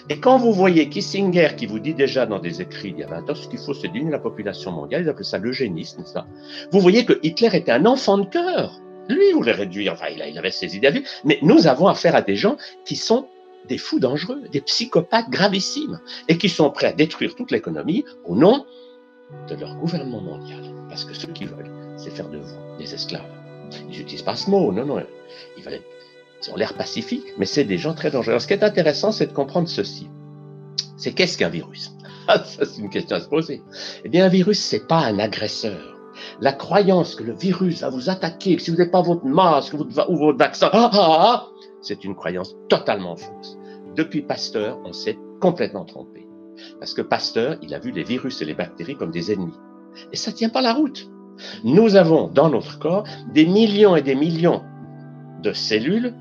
Et 0.08 0.20
quand 0.20 0.38
vous 0.38 0.52
voyez 0.52 0.88
Kissinger 0.88 1.56
qui 1.56 1.66
vous 1.66 1.80
dit 1.80 1.94
déjà 1.94 2.24
dans 2.24 2.38
des 2.38 2.62
écrits 2.62 2.90
il 2.90 3.00
y 3.00 3.02
a 3.02 3.08
20 3.08 3.30
ans, 3.30 3.34
ce 3.34 3.48
qu'il 3.48 3.58
faut, 3.58 3.74
c'est 3.74 3.88
diminuer 3.88 4.12
la 4.12 4.20
population 4.20 4.70
mondiale, 4.70 5.02
ils 5.02 5.08
appellent 5.08 5.24
ça 5.24 5.38
l'eugénisme. 5.38 6.04
Vous 6.70 6.78
voyez 6.78 7.04
que 7.04 7.18
Hitler 7.24 7.50
était 7.52 7.72
un 7.72 7.84
enfant 7.84 8.18
de 8.18 8.26
cœur. 8.26 8.80
Lui, 9.12 9.28
il 9.28 9.34
voulait 9.34 9.52
réduire, 9.52 9.92
enfin, 9.92 10.06
il, 10.10 10.38
avait 10.38 10.50
ses 10.50 10.76
idées 10.76 10.86
à 10.86 10.90
lui, 10.90 11.04
mais 11.24 11.38
nous 11.42 11.66
avons 11.66 11.86
affaire 11.86 12.14
à 12.16 12.22
des 12.22 12.36
gens 12.36 12.56
qui 12.84 12.96
sont 12.96 13.28
des 13.68 13.78
fous 13.78 14.00
dangereux, 14.00 14.42
des 14.50 14.60
psychopathes 14.60 15.30
gravissimes, 15.30 16.00
et 16.28 16.38
qui 16.38 16.48
sont 16.48 16.70
prêts 16.70 16.88
à 16.88 16.92
détruire 16.92 17.34
toute 17.34 17.50
l'économie 17.50 18.04
au 18.24 18.34
nom 18.34 18.66
de 19.48 19.54
leur 19.54 19.76
gouvernement 19.76 20.20
mondial. 20.20 20.62
Parce 20.88 21.04
que 21.04 21.14
ce 21.14 21.26
qu'ils 21.26 21.48
veulent, 21.48 21.70
c'est 21.96 22.10
faire 22.10 22.28
de 22.28 22.38
vous 22.38 22.78
des 22.78 22.92
esclaves. 22.92 23.22
Ils 23.88 23.98
n'utilisent 23.98 24.22
pas 24.22 24.36
ce 24.36 24.50
mot, 24.50 24.72
non, 24.72 24.84
non. 24.84 25.02
Ils, 25.56 26.50
ont 26.50 26.56
l'air 26.56 26.74
pacifiques, 26.74 27.34
mais 27.38 27.46
c'est 27.46 27.64
des 27.64 27.78
gens 27.78 27.94
très 27.94 28.10
dangereux. 28.10 28.32
Alors, 28.32 28.42
ce 28.42 28.48
qui 28.48 28.52
est 28.52 28.64
intéressant, 28.64 29.12
c'est 29.12 29.26
de 29.26 29.32
comprendre 29.32 29.68
ceci. 29.68 30.08
C'est 30.96 31.12
qu'est-ce 31.12 31.38
qu'un 31.38 31.48
virus? 31.48 31.92
Ça, 32.26 32.44
c'est 32.44 32.80
une 32.80 32.90
question 32.90 33.16
à 33.16 33.20
se 33.20 33.28
poser. 33.28 33.62
Eh 34.04 34.08
bien, 34.08 34.26
un 34.26 34.28
virus, 34.28 34.58
c'est 34.58 34.86
pas 34.86 34.98
un 34.98 35.18
agresseur 35.18 35.91
la 36.40 36.52
croyance 36.52 37.14
que 37.14 37.24
le 37.24 37.32
virus 37.32 37.82
va 37.82 37.90
vous 37.90 38.10
attaquer, 38.10 38.56
que 38.56 38.62
si 38.62 38.70
vous 38.70 38.76
n'avez 38.76 38.90
pas 38.90 39.02
votre 39.02 39.24
masque 39.24 39.74
ou 39.74 40.16
votre 40.16 40.38
vaccin, 40.38 40.70
ah, 40.72 40.90
ah, 40.92 41.18
ah, 41.20 41.46
c'est 41.80 42.04
une 42.04 42.14
croyance 42.14 42.56
totalement 42.68 43.16
fausse. 43.16 43.58
Depuis 43.96 44.22
Pasteur, 44.22 44.78
on 44.84 44.92
s'est 44.92 45.18
complètement 45.40 45.84
trompé. 45.84 46.26
Parce 46.78 46.94
que 46.94 47.02
Pasteur, 47.02 47.56
il 47.62 47.74
a 47.74 47.78
vu 47.78 47.90
les 47.90 48.04
virus 48.04 48.40
et 48.42 48.44
les 48.44 48.54
bactéries 48.54 48.96
comme 48.96 49.10
des 49.10 49.32
ennemis. 49.32 49.54
Et 50.12 50.16
ça 50.16 50.30
ne 50.30 50.36
tient 50.36 50.48
pas 50.48 50.62
la 50.62 50.72
route. 50.72 51.10
Nous 51.64 51.96
avons 51.96 52.28
dans 52.28 52.48
notre 52.48 52.78
corps 52.78 53.04
des 53.32 53.46
millions 53.46 53.96
et 53.96 54.02
des 54.02 54.14
millions 54.14 54.62
de 55.42 55.52
cellules, 55.52 56.14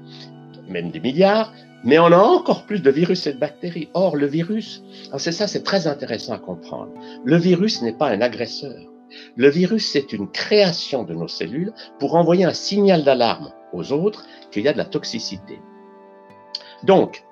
même 0.67 0.91
des 0.91 0.99
milliards, 0.99 1.53
mais 1.83 1.99
on 1.99 2.05
a 2.05 2.17
encore 2.17 2.65
plus 2.65 2.81
de 2.81 2.91
virus 2.91 3.25
et 3.27 3.33
de 3.33 3.39
bactéries. 3.39 3.89
Or, 3.93 4.15
le 4.15 4.27
virus, 4.27 4.83
c'est 5.17 5.31
ça, 5.31 5.47
c'est 5.47 5.63
très 5.63 5.87
intéressant 5.87 6.33
à 6.33 6.39
comprendre. 6.39 6.91
Le 7.23 7.37
virus 7.37 7.81
n'est 7.81 7.93
pas 7.93 8.09
un 8.09 8.21
agresseur. 8.21 8.90
Le 9.35 9.49
virus, 9.49 9.87
c'est 9.87 10.13
une 10.13 10.29
création 10.29 11.03
de 11.03 11.13
nos 11.13 11.27
cellules 11.27 11.73
pour 11.99 12.15
envoyer 12.15 12.45
un 12.45 12.53
signal 12.53 13.03
d'alarme 13.03 13.51
aux 13.73 13.91
autres 13.91 14.25
qu'il 14.51 14.63
y 14.63 14.67
a 14.67 14.73
de 14.73 14.77
la 14.77 14.85
toxicité. 14.85 15.59
Donc, 16.83 17.23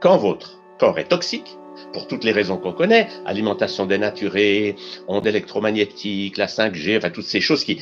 quand 0.00 0.16
votre 0.16 0.60
corps 0.78 0.98
est 0.98 1.08
toxique, 1.08 1.56
pour 1.92 2.06
toutes 2.06 2.24
les 2.24 2.32
raisons 2.32 2.56
qu'on 2.56 2.72
connaît, 2.72 3.08
alimentation 3.24 3.86
dénaturée, 3.86 4.76
ondes 5.08 5.26
électromagnétiques, 5.26 6.36
la 6.36 6.46
5G, 6.46 6.98
enfin 6.98 7.10
toutes 7.10 7.24
ces 7.24 7.40
choses 7.40 7.64
qui, 7.64 7.80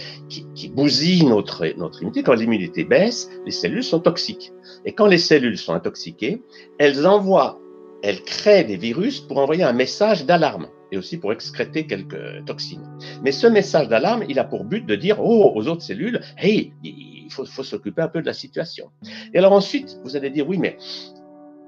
bousillent 0.70 1.26
notre, 1.26 1.66
notre 1.76 2.00
immunité. 2.00 2.22
Quand 2.22 2.34
l'immunité 2.34 2.84
baisse, 2.84 3.30
les 3.44 3.52
cellules 3.52 3.84
sont 3.84 4.00
toxiques. 4.00 4.52
Et 4.84 4.92
quand 4.92 5.06
les 5.06 5.18
cellules 5.18 5.58
sont 5.58 5.74
intoxiquées, 5.74 6.42
elles 6.78 7.06
envoient, 7.06 7.60
elles 8.02 8.22
créent 8.22 8.64
des 8.64 8.76
virus 8.76 9.20
pour 9.20 9.38
envoyer 9.38 9.62
un 9.62 9.72
message 9.72 10.26
d'alarme 10.26 10.68
et 10.94 10.96
aussi 10.96 11.18
pour 11.18 11.32
excréter 11.32 11.86
quelques 11.86 12.44
toxines. 12.46 12.88
Mais 13.22 13.32
ce 13.32 13.46
message 13.46 13.88
d'alarme, 13.88 14.24
il 14.28 14.38
a 14.38 14.44
pour 14.44 14.64
but 14.64 14.86
de 14.86 14.94
dire 14.94 15.20
oh, 15.20 15.52
aux 15.54 15.66
autres 15.68 15.82
cellules, 15.82 16.20
hey, 16.38 16.72
il 16.82 17.28
faut, 17.30 17.44
s'occuper 17.44 18.02
un 18.02 18.08
peu 18.08 18.20
de 18.20 18.26
la 18.26 18.32
situation. 18.32 18.90
Et 19.32 19.38
alors 19.38 19.52
ensuite, 19.52 19.98
vous 20.04 20.16
allez 20.16 20.30
dire 20.30 20.48
oui, 20.48 20.58
mais 20.58 20.76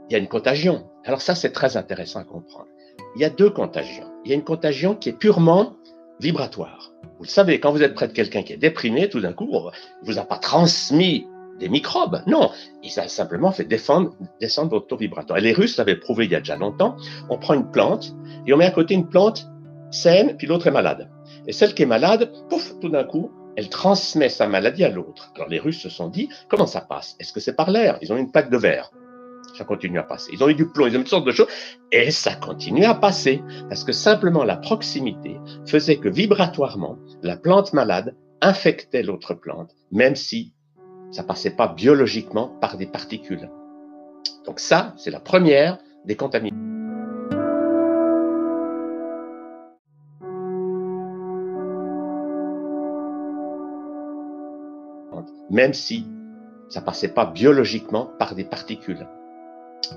il 0.08 0.12
y 0.12 0.16
a 0.16 0.18
une 0.18 0.28
contagion. 0.28 0.88
Alors 1.04 1.20
ça, 1.20 1.34
c'est 1.34 1.50
très 1.50 1.76
intéressant 1.76 2.20
à 2.20 2.24
comprendre. 2.24 2.68
Il 3.16 3.22
y 3.22 3.24
a 3.24 3.30
deux 3.30 3.50
contagions. 3.50 4.10
Il 4.24 4.30
y 4.30 4.32
a 4.32 4.36
une 4.36 4.44
contagion 4.44 4.94
qui 4.94 5.08
est 5.08 5.18
purement 5.18 5.76
vibratoire. 6.20 6.92
Vous 7.18 7.24
le 7.24 7.28
savez, 7.28 7.60
quand 7.60 7.72
vous 7.72 7.82
êtes 7.82 7.94
près 7.94 8.08
de 8.08 8.12
quelqu'un 8.12 8.42
qui 8.42 8.52
est 8.52 8.58
déprimé, 8.58 9.08
tout 9.08 9.20
d'un 9.20 9.32
coup, 9.32 9.50
il 9.50 10.06
vous 10.06 10.18
a 10.18 10.24
pas 10.24 10.38
transmis 10.38 11.26
des 11.58 11.68
microbes. 11.68 12.22
Non, 12.26 12.50
il 12.82 12.98
a 12.98 13.08
simplement 13.08 13.52
fait 13.52 13.64
défendre, 13.64 14.14
descendre 14.40 14.70
votre 14.70 14.86
taux 14.86 14.96
vibratoire. 14.96 15.38
Et 15.38 15.42
les 15.42 15.52
Russes 15.52 15.76
l'avaient 15.76 15.96
prouvé 15.96 16.26
il 16.26 16.32
y 16.32 16.34
a 16.34 16.40
déjà 16.40 16.56
longtemps. 16.56 16.96
On 17.28 17.38
prend 17.38 17.54
une 17.54 17.70
plante 17.70 18.14
et 18.46 18.52
on 18.52 18.56
met 18.56 18.66
à 18.66 18.70
côté 18.70 18.94
une 18.94 19.08
plante 19.08 19.46
saine, 19.90 20.36
puis 20.36 20.46
l'autre 20.46 20.66
est 20.66 20.72
malade. 20.72 21.10
Et 21.46 21.52
celle 21.52 21.74
qui 21.74 21.82
est 21.82 21.86
malade, 21.86 22.32
pouf, 22.48 22.78
tout 22.80 22.88
d'un 22.88 23.04
coup, 23.04 23.30
elle 23.56 23.68
transmet 23.68 24.28
sa 24.28 24.46
maladie 24.48 24.84
à 24.84 24.90
l'autre. 24.90 25.32
Alors 25.34 25.48
les 25.48 25.58
Russes 25.58 25.80
se 25.80 25.88
sont 25.88 26.08
dit, 26.08 26.28
comment 26.48 26.66
ça 26.66 26.80
passe? 26.80 27.16
Est-ce 27.20 27.32
que 27.32 27.40
c'est 27.40 27.56
par 27.56 27.70
l'air? 27.70 27.98
Ils 28.02 28.12
ont 28.12 28.16
une 28.16 28.30
plaque 28.30 28.50
de 28.50 28.58
verre 28.58 28.90
ça 29.56 29.64
continue 29.64 29.98
à 29.98 30.02
passer. 30.02 30.30
Ils 30.32 30.42
ont 30.42 30.48
eu 30.48 30.54
du 30.54 30.68
plomb, 30.68 30.86
ils 30.86 30.96
ont 30.96 31.00
eu 31.00 31.04
toutes 31.04 31.08
sortes 31.08 31.26
de 31.26 31.32
choses, 31.32 31.48
et 31.92 32.10
ça 32.10 32.34
continue 32.34 32.84
à 32.84 32.94
passer, 32.94 33.42
parce 33.68 33.84
que 33.84 33.92
simplement 33.92 34.44
la 34.44 34.56
proximité 34.56 35.36
faisait 35.66 35.96
que 35.96 36.08
vibratoirement, 36.08 36.98
la 37.22 37.36
plante 37.36 37.72
malade 37.72 38.14
infectait 38.42 39.02
l'autre 39.02 39.34
plante, 39.34 39.70
même 39.90 40.14
si 40.14 40.52
ça 41.16 41.22
passait 41.22 41.56
pas 41.56 41.66
biologiquement 41.66 42.48
par 42.60 42.76
des 42.76 42.84
particules. 42.84 43.48
Donc 44.44 44.60
ça, 44.60 44.92
c'est 44.98 45.10
la 45.10 45.18
première 45.18 45.78
des 46.04 46.14
contaminations. 46.14 46.62
Même 55.48 55.72
si 55.72 56.06
ça 56.68 56.82
passait 56.82 57.08
pas 57.08 57.24
biologiquement 57.24 58.10
par 58.18 58.34
des 58.34 58.44
particules. 58.44 59.06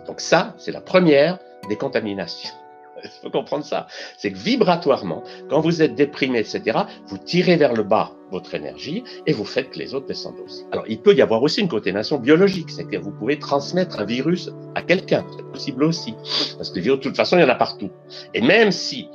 Donc 0.08 0.22
ça, 0.22 0.54
c'est 0.58 0.72
la 0.72 0.80
première 0.80 1.38
des 1.68 1.76
contaminations. 1.76 2.56
Il 3.04 3.10
faut 3.22 3.30
comprendre 3.30 3.64
ça. 3.64 3.88
C'est 4.18 4.32
que 4.32 4.38
vibratoirement, 4.38 5.24
quand 5.50 5.62
vous 5.62 5.82
êtes 5.82 5.96
déprimé, 5.96 6.40
etc., 6.40 6.80
vous 7.08 7.18
tirez 7.18 7.56
vers 7.56 7.74
le 7.74 7.84
bas 7.84 8.12
votre 8.32 8.54
énergie 8.54 9.04
et 9.26 9.34
vous 9.34 9.46
faites 9.46 9.72
que 9.72 9.80
les 9.80 9.94
autres 9.94 10.06
descendent 10.06 10.40
aussi. 10.46 10.64
Alors, 10.72 10.86
il 10.88 11.02
peut 11.02 11.16
y 11.16 11.22
avoir 11.22 11.42
aussi 11.42 11.62
une 11.62 11.68
contamination 11.68 12.18
biologique, 12.18 12.70
c'est 12.70 12.86
que 12.86 12.98
vous 12.98 13.12
pouvez 13.12 13.40
transmettre 13.40 14.00
un 14.00 14.06
virus 14.06 14.52
à 14.76 14.82
quelqu'un. 14.82 15.26
C'est 15.36 15.52
possible 15.52 15.84
aussi. 15.84 16.14
Parce 16.58 16.70
que 16.70 16.76
les 16.76 16.82
virus, 16.82 17.00
de 17.00 17.04
toute 17.04 17.16
façon, 17.16 17.38
il 17.38 17.42
y 17.42 17.44
en 17.44 17.50
a 17.50 17.56
partout. 17.56 17.90
Et 18.34 18.42
même 18.42 18.72
si 18.72 19.10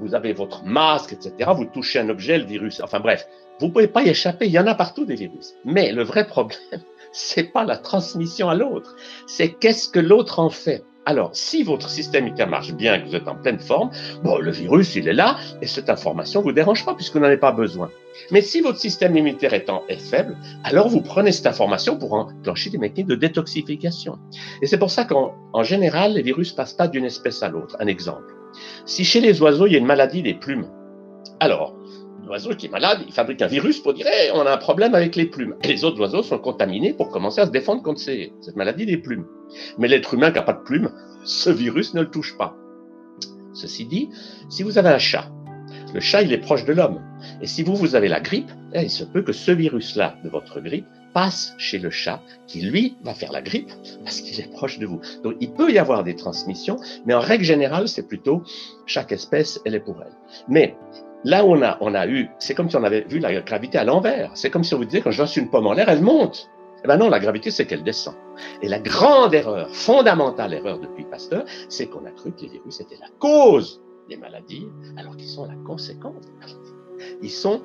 vous 0.00 0.14
avez 0.14 0.32
votre 0.32 0.64
masque, 0.64 1.12
etc., 1.12 1.50
vous 1.54 1.66
touchez 1.66 1.98
un 1.98 2.08
objet, 2.08 2.38
le 2.38 2.44
virus, 2.44 2.80
enfin 2.80 3.00
bref, 3.00 3.26
vous 3.60 3.70
pouvez 3.70 3.88
pas 3.88 4.02
y 4.02 4.08
échapper. 4.08 4.46
Il 4.46 4.52
y 4.52 4.58
en 4.58 4.66
a 4.66 4.74
partout 4.74 5.04
des 5.04 5.14
virus. 5.14 5.54
Mais 5.64 5.92
le 5.92 6.02
vrai 6.02 6.26
problème, 6.26 6.58
c'est 7.12 7.52
pas 7.52 7.64
la 7.64 7.78
transmission 7.78 8.48
à 8.48 8.54
l'autre, 8.54 8.94
c'est 9.26 9.52
qu'est-ce 9.52 9.88
que 9.88 10.00
l'autre 10.00 10.38
en 10.38 10.50
fait. 10.50 10.84
Alors, 11.08 11.30
si 11.32 11.62
votre 11.62 11.88
système 11.88 12.24
immunitaire 12.24 12.48
marche 12.48 12.74
bien, 12.74 12.98
que 12.98 13.06
vous 13.06 13.14
êtes 13.14 13.28
en 13.28 13.36
pleine 13.36 13.60
forme, 13.60 13.90
bon, 14.24 14.38
le 14.38 14.50
virus, 14.50 14.96
il 14.96 15.06
est 15.06 15.12
là, 15.12 15.36
et 15.62 15.66
cette 15.68 15.88
information 15.88 16.42
vous 16.42 16.50
dérange 16.50 16.84
pas, 16.84 16.94
puisque 16.94 17.14
vous 17.14 17.20
n'en 17.20 17.26
avez 17.26 17.36
pas 17.36 17.52
besoin. 17.52 17.90
Mais 18.32 18.40
si 18.40 18.60
votre 18.60 18.78
système 18.78 19.16
immunitaire 19.16 19.54
est, 19.54 19.70
est 19.88 20.00
faible, 20.00 20.36
alors 20.64 20.88
vous 20.88 21.02
prenez 21.02 21.30
cette 21.30 21.46
information 21.46 21.96
pour 21.96 22.12
enclencher 22.12 22.70
des 22.70 22.78
mécanismes 22.78 23.10
de 23.10 23.14
détoxification. 23.14 24.18
Et 24.62 24.66
c'est 24.66 24.78
pour 24.78 24.90
ça 24.90 25.04
qu'en 25.04 25.62
général, 25.62 26.14
les 26.14 26.22
virus 26.22 26.50
passent 26.52 26.74
pas 26.74 26.88
d'une 26.88 27.04
espèce 27.04 27.40
à 27.44 27.48
l'autre. 27.48 27.76
Un 27.78 27.86
exemple. 27.86 28.34
Si 28.84 29.04
chez 29.04 29.20
les 29.20 29.40
oiseaux, 29.40 29.68
il 29.68 29.74
y 29.74 29.76
a 29.76 29.78
une 29.78 29.86
maladie 29.86 30.22
des 30.22 30.34
plumes, 30.34 30.66
alors, 31.38 31.74
l'oiseau 32.26 32.54
qui 32.54 32.66
est 32.66 32.70
malade, 32.70 33.00
il 33.06 33.12
fabrique 33.12 33.40
un 33.40 33.46
virus 33.46 33.80
pour 33.80 33.94
dire 33.94 34.06
on 34.34 34.40
a 34.40 34.52
un 34.52 34.56
problème 34.56 34.94
avec 34.94 35.16
les 35.16 35.26
plumes. 35.26 35.54
Et 35.62 35.68
les 35.68 35.84
autres 35.84 36.00
oiseaux 36.00 36.22
sont 36.22 36.38
contaminés 36.38 36.92
pour 36.92 37.10
commencer 37.10 37.40
à 37.40 37.46
se 37.46 37.50
défendre 37.50 37.82
contre 37.82 38.00
cette 38.00 38.56
maladie 38.56 38.86
des 38.86 38.98
plumes. 38.98 39.26
Mais 39.78 39.88
l'être 39.88 40.14
humain 40.14 40.30
qui 40.30 40.36
n'a 40.36 40.42
pas 40.42 40.52
de 40.52 40.62
plumes, 40.62 40.90
ce 41.24 41.50
virus 41.50 41.94
ne 41.94 42.00
le 42.00 42.10
touche 42.10 42.36
pas. 42.36 42.56
Ceci 43.54 43.86
dit, 43.86 44.10
si 44.50 44.62
vous 44.62 44.76
avez 44.76 44.90
un 44.90 44.98
chat, 44.98 45.30
le 45.94 46.00
chat 46.00 46.22
il 46.22 46.32
est 46.32 46.38
proche 46.38 46.64
de 46.64 46.72
l'homme. 46.72 47.00
Et 47.40 47.46
si 47.46 47.62
vous, 47.62 47.74
vous 47.74 47.94
avez 47.94 48.08
la 48.08 48.20
grippe, 48.20 48.50
eh, 48.74 48.82
il 48.82 48.90
se 48.90 49.04
peut 49.04 49.22
que 49.22 49.32
ce 49.32 49.52
virus-là 49.52 50.16
de 50.24 50.28
votre 50.28 50.60
grippe 50.60 50.86
passe 51.14 51.54
chez 51.56 51.78
le 51.78 51.88
chat 51.88 52.20
qui, 52.46 52.60
lui, 52.60 52.96
va 53.02 53.14
faire 53.14 53.32
la 53.32 53.40
grippe 53.40 53.70
parce 54.04 54.20
qu'il 54.20 54.38
est 54.38 54.52
proche 54.52 54.78
de 54.78 54.86
vous. 54.86 55.00
Donc, 55.22 55.36
il 55.40 55.50
peut 55.52 55.72
y 55.72 55.78
avoir 55.78 56.04
des 56.04 56.14
transmissions, 56.14 56.76
mais 57.06 57.14
en 57.14 57.20
règle 57.20 57.44
générale, 57.44 57.88
c'est 57.88 58.06
plutôt 58.06 58.42
chaque 58.84 59.12
espèce, 59.12 59.58
elle 59.64 59.74
est 59.74 59.80
pour 59.80 59.96
elle. 60.02 60.12
Mais 60.48 60.76
Là 61.26 61.44
où 61.44 61.56
on 61.56 61.62
a, 61.62 61.76
on 61.80 61.92
a 61.92 62.06
eu, 62.06 62.30
c'est 62.38 62.54
comme 62.54 62.70
si 62.70 62.76
on 62.76 62.84
avait 62.84 63.00
vu 63.00 63.18
la 63.18 63.40
gravité 63.40 63.78
à 63.78 63.84
l'envers. 63.84 64.30
C'est 64.34 64.48
comme 64.48 64.62
si 64.62 64.74
on 64.74 64.78
vous 64.78 64.84
disait, 64.84 65.00
quand 65.00 65.10
je 65.10 65.20
lance 65.20 65.36
une 65.36 65.50
pomme 65.50 65.66
en 65.66 65.72
l'air, 65.72 65.88
elle 65.88 66.00
monte. 66.00 66.48
Eh 66.84 66.86
ben 66.86 66.96
non, 66.96 67.08
la 67.08 67.18
gravité, 67.18 67.50
c'est 67.50 67.66
qu'elle 67.66 67.82
descend. 67.82 68.14
Et 68.62 68.68
la 68.68 68.78
grande 68.78 69.34
erreur, 69.34 69.68
fondamentale 69.74 70.54
erreur 70.54 70.78
depuis 70.78 71.04
Pasteur, 71.04 71.44
c'est 71.68 71.88
qu'on 71.88 72.04
a 72.06 72.12
cru 72.12 72.30
que 72.30 72.42
les 72.42 72.48
virus 72.50 72.80
étaient 72.80 72.98
la 73.00 73.08
cause 73.18 73.82
des 74.08 74.16
maladies, 74.16 74.68
alors 74.96 75.16
qu'ils 75.16 75.26
sont 75.26 75.46
la 75.46 75.56
conséquence 75.66 76.24
des 76.24 76.32
maladies. 76.38 76.74
Ils 77.22 77.30
sont, 77.30 77.60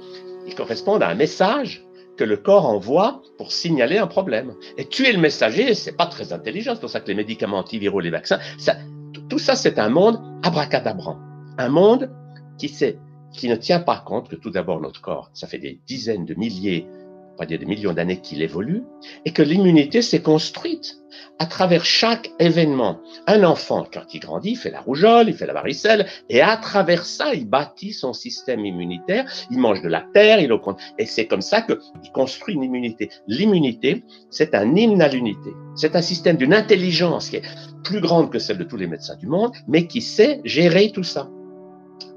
ils 0.47 0.55
correspondent 0.55 1.03
à 1.03 1.09
un 1.09 1.15
message 1.15 1.85
que 2.17 2.23
le 2.23 2.37
corps 2.37 2.65
envoie 2.65 3.21
pour 3.37 3.51
signaler 3.51 3.99
un 3.99 4.07
problème. 4.07 4.55
Et 4.79 4.85
tuer 4.85 5.11
le 5.11 5.19
messager, 5.19 5.75
c'est 5.75 5.95
pas 5.95 6.07
très 6.07 6.33
intelligent. 6.33 6.73
C'est 6.73 6.81
pour 6.81 6.89
ça 6.89 6.99
que 6.99 7.09
les 7.09 7.15
médicaments 7.15 7.59
antiviraux, 7.59 7.99
les 7.99 8.09
vaccins, 8.09 8.39
ça, 8.57 8.77
tout 9.29 9.37
ça, 9.37 9.55
c'est 9.55 9.77
un 9.77 9.89
monde 9.89 10.19
abracadabrant. 10.41 11.19
Un 11.59 11.69
monde 11.69 12.09
qui 12.57 12.67
sait 12.67 12.97
qui 13.33 13.47
ne 13.47 13.55
tient 13.55 13.79
pas 13.79 14.03
compte 14.05 14.29
que 14.29 14.35
tout 14.35 14.49
d'abord 14.49 14.81
notre 14.81 15.01
corps, 15.01 15.29
ça 15.33 15.47
fait 15.47 15.57
des 15.57 15.79
dizaines 15.87 16.25
de 16.25 16.33
milliers, 16.33 16.87
pas 17.37 17.45
dire 17.45 17.59
des 17.59 17.65
millions 17.65 17.93
d'années 17.93 18.21
qu'il 18.21 18.41
évolue, 18.41 18.83
et 19.25 19.31
que 19.31 19.41
l'immunité 19.41 20.01
s'est 20.01 20.21
construite 20.21 20.97
à 21.39 21.45
travers 21.45 21.83
chaque 21.83 22.31
événement. 22.39 22.99
Un 23.25 23.43
enfant, 23.43 23.87
quand 23.91 24.13
il 24.13 24.19
grandit, 24.19 24.51
il 24.51 24.57
fait 24.57 24.69
la 24.69 24.81
rougeole, 24.81 25.29
il 25.29 25.33
fait 25.33 25.47
la 25.47 25.53
varicelle, 25.53 26.05
et 26.29 26.41
à 26.41 26.55
travers 26.57 27.05
ça, 27.05 27.33
il 27.33 27.47
bâtit 27.47 27.93
son 27.93 28.13
système 28.13 28.65
immunitaire, 28.65 29.25
il 29.49 29.57
mange 29.57 29.81
de 29.81 29.87
la 29.87 30.05
terre, 30.13 30.39
il 30.39 30.51
et 30.99 31.05
c'est 31.05 31.25
comme 31.25 31.41
ça 31.41 31.61
qu'il 31.61 32.11
construit 32.13 32.55
une 32.55 32.63
immunité. 32.63 33.09
L'immunité, 33.27 34.03
c'est 34.29 34.53
un 34.53 34.75
hymne 34.75 35.01
à 35.01 35.07
l'unité. 35.07 35.51
C'est 35.75 35.95
un 35.95 36.01
système 36.01 36.37
d'une 36.37 36.53
intelligence 36.53 37.29
qui 37.29 37.37
est 37.37 37.43
plus 37.83 38.01
grande 38.01 38.29
que 38.29 38.39
celle 38.39 38.57
de 38.57 38.63
tous 38.65 38.77
les 38.77 38.87
médecins 38.87 39.15
du 39.15 39.27
monde, 39.27 39.53
mais 39.67 39.87
qui 39.87 40.01
sait 40.01 40.41
gérer 40.43 40.91
tout 40.91 41.03
ça. 41.03 41.29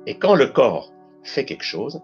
Et 0.06 0.18
quand 0.18 0.34
le 0.34 0.48
corps 0.48 0.92
fait 1.24 1.44
quelque 1.44 1.64
chose, 1.64 2.00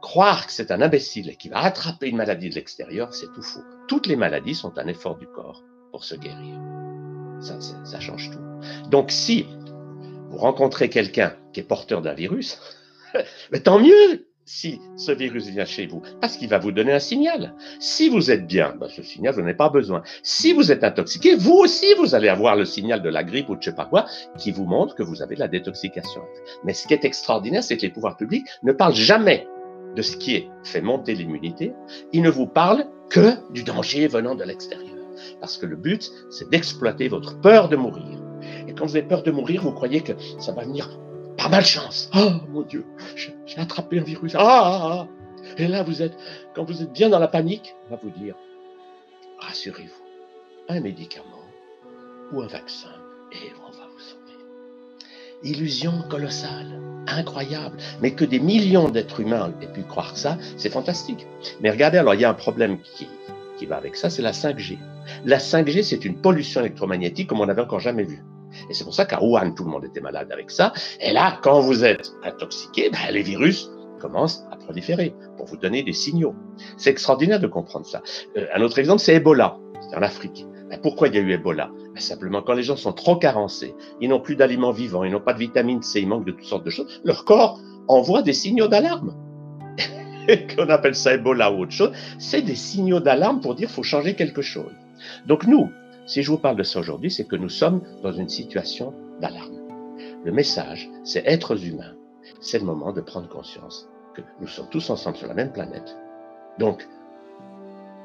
croire 0.00 0.46
que 0.46 0.52
c'est 0.52 0.70
un 0.70 0.80
imbécile 0.80 1.36
qui 1.36 1.48
va 1.48 1.58
attraper 1.58 2.08
une 2.08 2.16
maladie 2.16 2.48
de 2.48 2.54
l'extérieur, 2.54 3.14
c'est 3.14 3.32
tout 3.34 3.42
faux. 3.42 3.64
Toutes 3.88 4.06
les 4.06 4.16
maladies 4.16 4.54
sont 4.54 4.78
un 4.78 4.86
effort 4.86 5.16
du 5.16 5.26
corps 5.26 5.62
pour 5.90 6.04
se 6.04 6.14
guérir. 6.14 6.58
Ça, 7.40 7.58
ça 7.60 8.00
change 8.00 8.30
tout. 8.30 8.88
Donc 8.88 9.10
si 9.10 9.46
vous 10.28 10.38
rencontrez 10.38 10.88
quelqu'un 10.88 11.34
qui 11.52 11.60
est 11.60 11.64
porteur 11.64 12.02
d'un 12.02 12.14
virus, 12.14 12.58
mais 13.52 13.60
tant 13.60 13.80
mieux 13.80 14.29
si 14.44 14.80
ce 14.96 15.12
virus 15.12 15.48
vient 15.48 15.64
chez 15.64 15.86
vous, 15.86 16.02
parce 16.20 16.36
qu'il 16.36 16.48
va 16.48 16.58
vous 16.58 16.72
donner 16.72 16.92
un 16.92 16.98
signal. 16.98 17.54
Si 17.78 18.08
vous 18.08 18.30
êtes 18.30 18.46
bien, 18.46 18.74
ben 18.78 18.88
ce 18.88 19.02
signal, 19.02 19.34
vous 19.34 19.40
n'en 19.40 19.46
avez 19.46 19.56
pas 19.56 19.68
besoin. 19.68 20.02
Si 20.22 20.52
vous 20.52 20.72
êtes 20.72 20.82
intoxiqué, 20.82 21.36
vous 21.36 21.54
aussi, 21.54 21.86
vous 21.98 22.14
allez 22.14 22.28
avoir 22.28 22.56
le 22.56 22.64
signal 22.64 23.02
de 23.02 23.08
la 23.08 23.22
grippe 23.22 23.48
ou 23.48 23.56
de 23.56 23.62
je 23.62 23.70
sais 23.70 23.76
pas 23.76 23.84
quoi, 23.84 24.06
qui 24.38 24.50
vous 24.50 24.64
montre 24.64 24.94
que 24.94 25.02
vous 25.02 25.22
avez 25.22 25.36
de 25.36 25.40
la 25.40 25.48
détoxication. 25.48 26.22
Mais 26.64 26.74
ce 26.74 26.88
qui 26.88 26.94
est 26.94 27.04
extraordinaire, 27.04 27.62
c'est 27.62 27.76
que 27.76 27.82
les 27.82 27.90
pouvoirs 27.90 28.16
publics 28.16 28.46
ne 28.62 28.72
parlent 28.72 28.94
jamais 28.94 29.46
de 29.94 30.02
ce 30.02 30.16
qui 30.16 30.34
est 30.34 30.48
fait 30.64 30.80
monter 30.80 31.14
l'immunité. 31.14 31.72
Ils 32.12 32.22
ne 32.22 32.30
vous 32.30 32.46
parlent 32.46 32.86
que 33.08 33.34
du 33.52 33.62
danger 33.64 34.08
venant 34.08 34.34
de 34.34 34.44
l'extérieur. 34.44 34.96
Parce 35.40 35.58
que 35.58 35.66
le 35.66 35.76
but, 35.76 36.10
c'est 36.30 36.48
d'exploiter 36.50 37.08
votre 37.08 37.40
peur 37.40 37.68
de 37.68 37.76
mourir. 37.76 38.18
Et 38.68 38.74
quand 38.74 38.86
vous 38.86 38.96
avez 38.96 39.06
peur 39.06 39.22
de 39.22 39.30
mourir, 39.30 39.62
vous 39.62 39.72
croyez 39.72 40.00
que 40.00 40.12
ça 40.38 40.52
va 40.52 40.62
venir 40.62 40.88
pas 41.40 41.48
malchance. 41.48 42.10
Oh 42.14 42.32
mon 42.50 42.62
Dieu, 42.62 42.84
j'ai 43.46 43.58
attrapé 43.58 43.98
un 43.98 44.02
virus. 44.02 44.34
Ah, 44.34 44.40
ah, 44.42 44.80
ah, 44.92 45.08
Et 45.56 45.66
là, 45.66 45.82
vous 45.82 46.02
êtes, 46.02 46.16
quand 46.54 46.64
vous 46.64 46.82
êtes 46.82 46.92
bien 46.92 47.08
dans 47.08 47.18
la 47.18 47.28
panique, 47.28 47.74
on 47.86 47.94
va 47.94 48.00
vous 48.02 48.10
dire, 48.10 48.34
rassurez-vous, 49.38 50.04
un 50.68 50.80
médicament 50.80 51.24
ou 52.32 52.42
un 52.42 52.46
vaccin, 52.46 52.92
et 53.32 53.52
on 53.66 53.70
va 53.70 53.88
vous 53.92 54.00
sauver. 54.00 54.20
Illusion 55.42 56.02
colossale, 56.10 56.78
incroyable, 57.06 57.78
mais 58.02 58.12
que 58.12 58.26
des 58.26 58.38
millions 58.38 58.90
d'êtres 58.90 59.20
humains 59.20 59.52
aient 59.62 59.72
pu 59.72 59.82
croire 59.82 60.16
ça, 60.16 60.36
c'est 60.58 60.70
fantastique. 60.70 61.26
Mais 61.62 61.70
regardez, 61.70 61.96
alors 61.96 62.14
il 62.14 62.20
y 62.20 62.24
a 62.24 62.30
un 62.30 62.34
problème 62.34 62.80
qui, 62.82 63.08
qui 63.56 63.64
va 63.64 63.76
avec 63.76 63.96
ça, 63.96 64.10
c'est 64.10 64.22
la 64.22 64.32
5G. 64.32 64.78
La 65.24 65.38
5G, 65.38 65.82
c'est 65.82 66.04
une 66.04 66.20
pollution 66.20 66.60
électromagnétique 66.60 67.28
comme 67.28 67.40
on 67.40 67.46
n'avait 67.46 67.62
encore 67.62 67.80
jamais 67.80 68.04
vu. 68.04 68.22
Et 68.68 68.74
c'est 68.74 68.84
pour 68.84 68.94
ça 68.94 69.04
qu'à 69.04 69.22
Wuhan, 69.22 69.52
tout 69.54 69.64
le 69.64 69.70
monde 69.70 69.84
était 69.84 70.00
malade 70.00 70.30
avec 70.32 70.50
ça. 70.50 70.72
Et 71.00 71.12
là, 71.12 71.38
quand 71.42 71.60
vous 71.60 71.84
êtes 71.84 72.12
intoxiqué, 72.22 72.90
ben, 72.90 73.12
les 73.12 73.22
virus 73.22 73.70
commencent 74.00 74.44
à 74.50 74.56
proliférer 74.56 75.14
pour 75.36 75.46
vous 75.46 75.56
donner 75.56 75.82
des 75.82 75.92
signaux. 75.92 76.34
C'est 76.76 76.90
extraordinaire 76.90 77.40
de 77.40 77.46
comprendre 77.46 77.86
ça. 77.86 78.02
Euh, 78.36 78.46
un 78.54 78.62
autre 78.62 78.78
exemple, 78.78 79.00
c'est 79.00 79.14
Ebola, 79.14 79.58
c'est 79.80 79.96
en 79.96 80.02
Afrique. 80.02 80.46
Ben, 80.68 80.78
pourquoi 80.80 81.08
il 81.08 81.14
y 81.14 81.18
a 81.18 81.20
eu 81.20 81.32
Ebola? 81.32 81.70
Ben, 81.94 82.00
Simplement 82.00 82.42
quand 82.42 82.54
les 82.54 82.62
gens 82.62 82.76
sont 82.76 82.92
trop 82.92 83.16
carencés, 83.16 83.74
ils 84.00 84.08
n'ont 84.08 84.20
plus 84.20 84.36
d'aliments 84.36 84.72
vivants, 84.72 85.04
ils 85.04 85.12
n'ont 85.12 85.20
pas 85.20 85.34
de 85.34 85.38
vitamine 85.38 85.82
C, 85.82 86.00
ils 86.00 86.08
manquent 86.08 86.26
de 86.26 86.32
toutes 86.32 86.44
sortes 86.44 86.64
de 86.64 86.70
choses, 86.70 87.00
leur 87.04 87.24
corps 87.24 87.60
envoie 87.88 88.22
des 88.22 88.32
signaux 88.32 88.68
d'alarme. 88.68 89.14
Qu'on 90.56 90.68
appelle 90.68 90.94
ça 90.94 91.14
Ebola 91.14 91.52
ou 91.52 91.62
autre 91.62 91.72
chose, 91.72 91.92
c'est 92.18 92.42
des 92.42 92.54
signaux 92.54 93.00
d'alarme 93.00 93.40
pour 93.40 93.54
dire 93.54 93.68
qu'il 93.68 93.74
faut 93.74 93.82
changer 93.82 94.14
quelque 94.14 94.42
chose. 94.42 94.72
Donc 95.26 95.46
nous, 95.46 95.70
si 96.10 96.24
je 96.24 96.30
vous 96.32 96.38
parle 96.38 96.56
de 96.56 96.64
ça 96.64 96.80
aujourd'hui, 96.80 97.08
c'est 97.08 97.24
que 97.24 97.36
nous 97.36 97.48
sommes 97.48 97.82
dans 98.02 98.10
une 98.10 98.28
situation 98.28 98.92
d'alarme. 99.20 99.60
Le 100.24 100.32
message, 100.32 100.90
c'est 101.04 101.24
êtres 101.24 101.64
humains. 101.64 101.94
C'est 102.40 102.58
le 102.58 102.64
moment 102.64 102.92
de 102.92 103.00
prendre 103.00 103.28
conscience 103.28 103.88
que 104.16 104.22
nous 104.40 104.48
sommes 104.48 104.68
tous 104.70 104.90
ensemble 104.90 105.16
sur 105.16 105.28
la 105.28 105.34
même 105.34 105.52
planète. 105.52 105.96
Donc, 106.58 106.84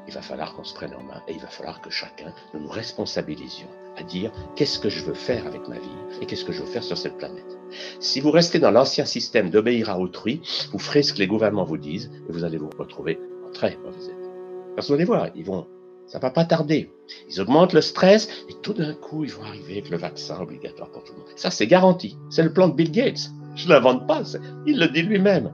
il 0.06 0.14
va 0.14 0.22
falloir 0.22 0.54
qu'on 0.54 0.62
se 0.62 0.72
prenne 0.72 0.94
en 0.94 1.02
main 1.02 1.20
et 1.26 1.32
il 1.32 1.40
va 1.40 1.48
falloir 1.48 1.80
que 1.80 1.90
chacun 1.90 2.32
nous 2.54 2.60
nous 2.60 2.68
responsabilisions 2.68 3.66
à 3.96 4.04
dire 4.04 4.30
qu'est-ce 4.54 4.78
que 4.78 4.88
je 4.88 5.04
veux 5.04 5.14
faire 5.14 5.44
avec 5.44 5.66
ma 5.66 5.80
vie 5.80 6.20
et 6.20 6.26
qu'est-ce 6.26 6.44
que 6.44 6.52
je 6.52 6.60
veux 6.60 6.70
faire 6.70 6.84
sur 6.84 6.96
cette 6.96 7.18
planète. 7.18 7.58
Si 7.98 8.20
vous 8.20 8.30
restez 8.30 8.60
dans 8.60 8.70
l'ancien 8.70 9.04
système 9.04 9.50
d'obéir 9.50 9.90
à 9.90 9.98
autrui, 9.98 10.42
vous 10.70 10.78
ferez 10.78 11.02
ce 11.02 11.12
que 11.12 11.18
les 11.18 11.26
gouvernements 11.26 11.64
vous 11.64 11.76
disent 11.76 12.12
et 12.28 12.32
vous 12.32 12.44
allez 12.44 12.56
vous 12.56 12.70
retrouver 12.78 13.18
en 13.44 13.50
très 13.50 13.76
mauvaise 13.78 14.10
état. 14.10 14.30
Parce 14.76 14.86
que 14.86 14.92
vous 14.92 14.96
allez 14.96 15.04
voir, 15.06 15.28
ils 15.34 15.44
vont, 15.44 15.66
ça 16.06 16.18
va 16.18 16.30
pas 16.30 16.44
tarder. 16.44 16.90
Ils 17.30 17.40
augmentent 17.40 17.72
le 17.72 17.80
stress 17.80 18.28
et 18.48 18.54
tout 18.62 18.72
d'un 18.72 18.94
coup, 18.94 19.24
ils 19.24 19.32
vont 19.32 19.44
arriver 19.44 19.72
avec 19.74 19.90
le 19.90 19.96
vaccin 19.96 20.40
obligatoire 20.40 20.90
pour 20.90 21.04
tout 21.04 21.12
le 21.12 21.18
monde. 21.18 21.28
Ça, 21.36 21.50
c'est 21.50 21.66
garanti. 21.66 22.16
C'est 22.30 22.42
le 22.42 22.52
plan 22.52 22.68
de 22.68 22.74
Bill 22.74 22.90
Gates. 22.90 23.30
Je 23.54 23.68
ne 23.68 23.72
l'invente 23.72 24.06
pas, 24.06 24.22
il 24.66 24.78
le 24.78 24.88
dit 24.88 25.02
lui-même. 25.02 25.52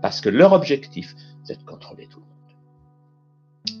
Parce 0.00 0.20
que 0.20 0.28
leur 0.28 0.52
objectif, 0.52 1.14
c'est 1.44 1.58
de 1.58 1.64
contrôler 1.64 2.08
tout 2.10 2.18
le 2.18 2.24
monde 2.24 2.32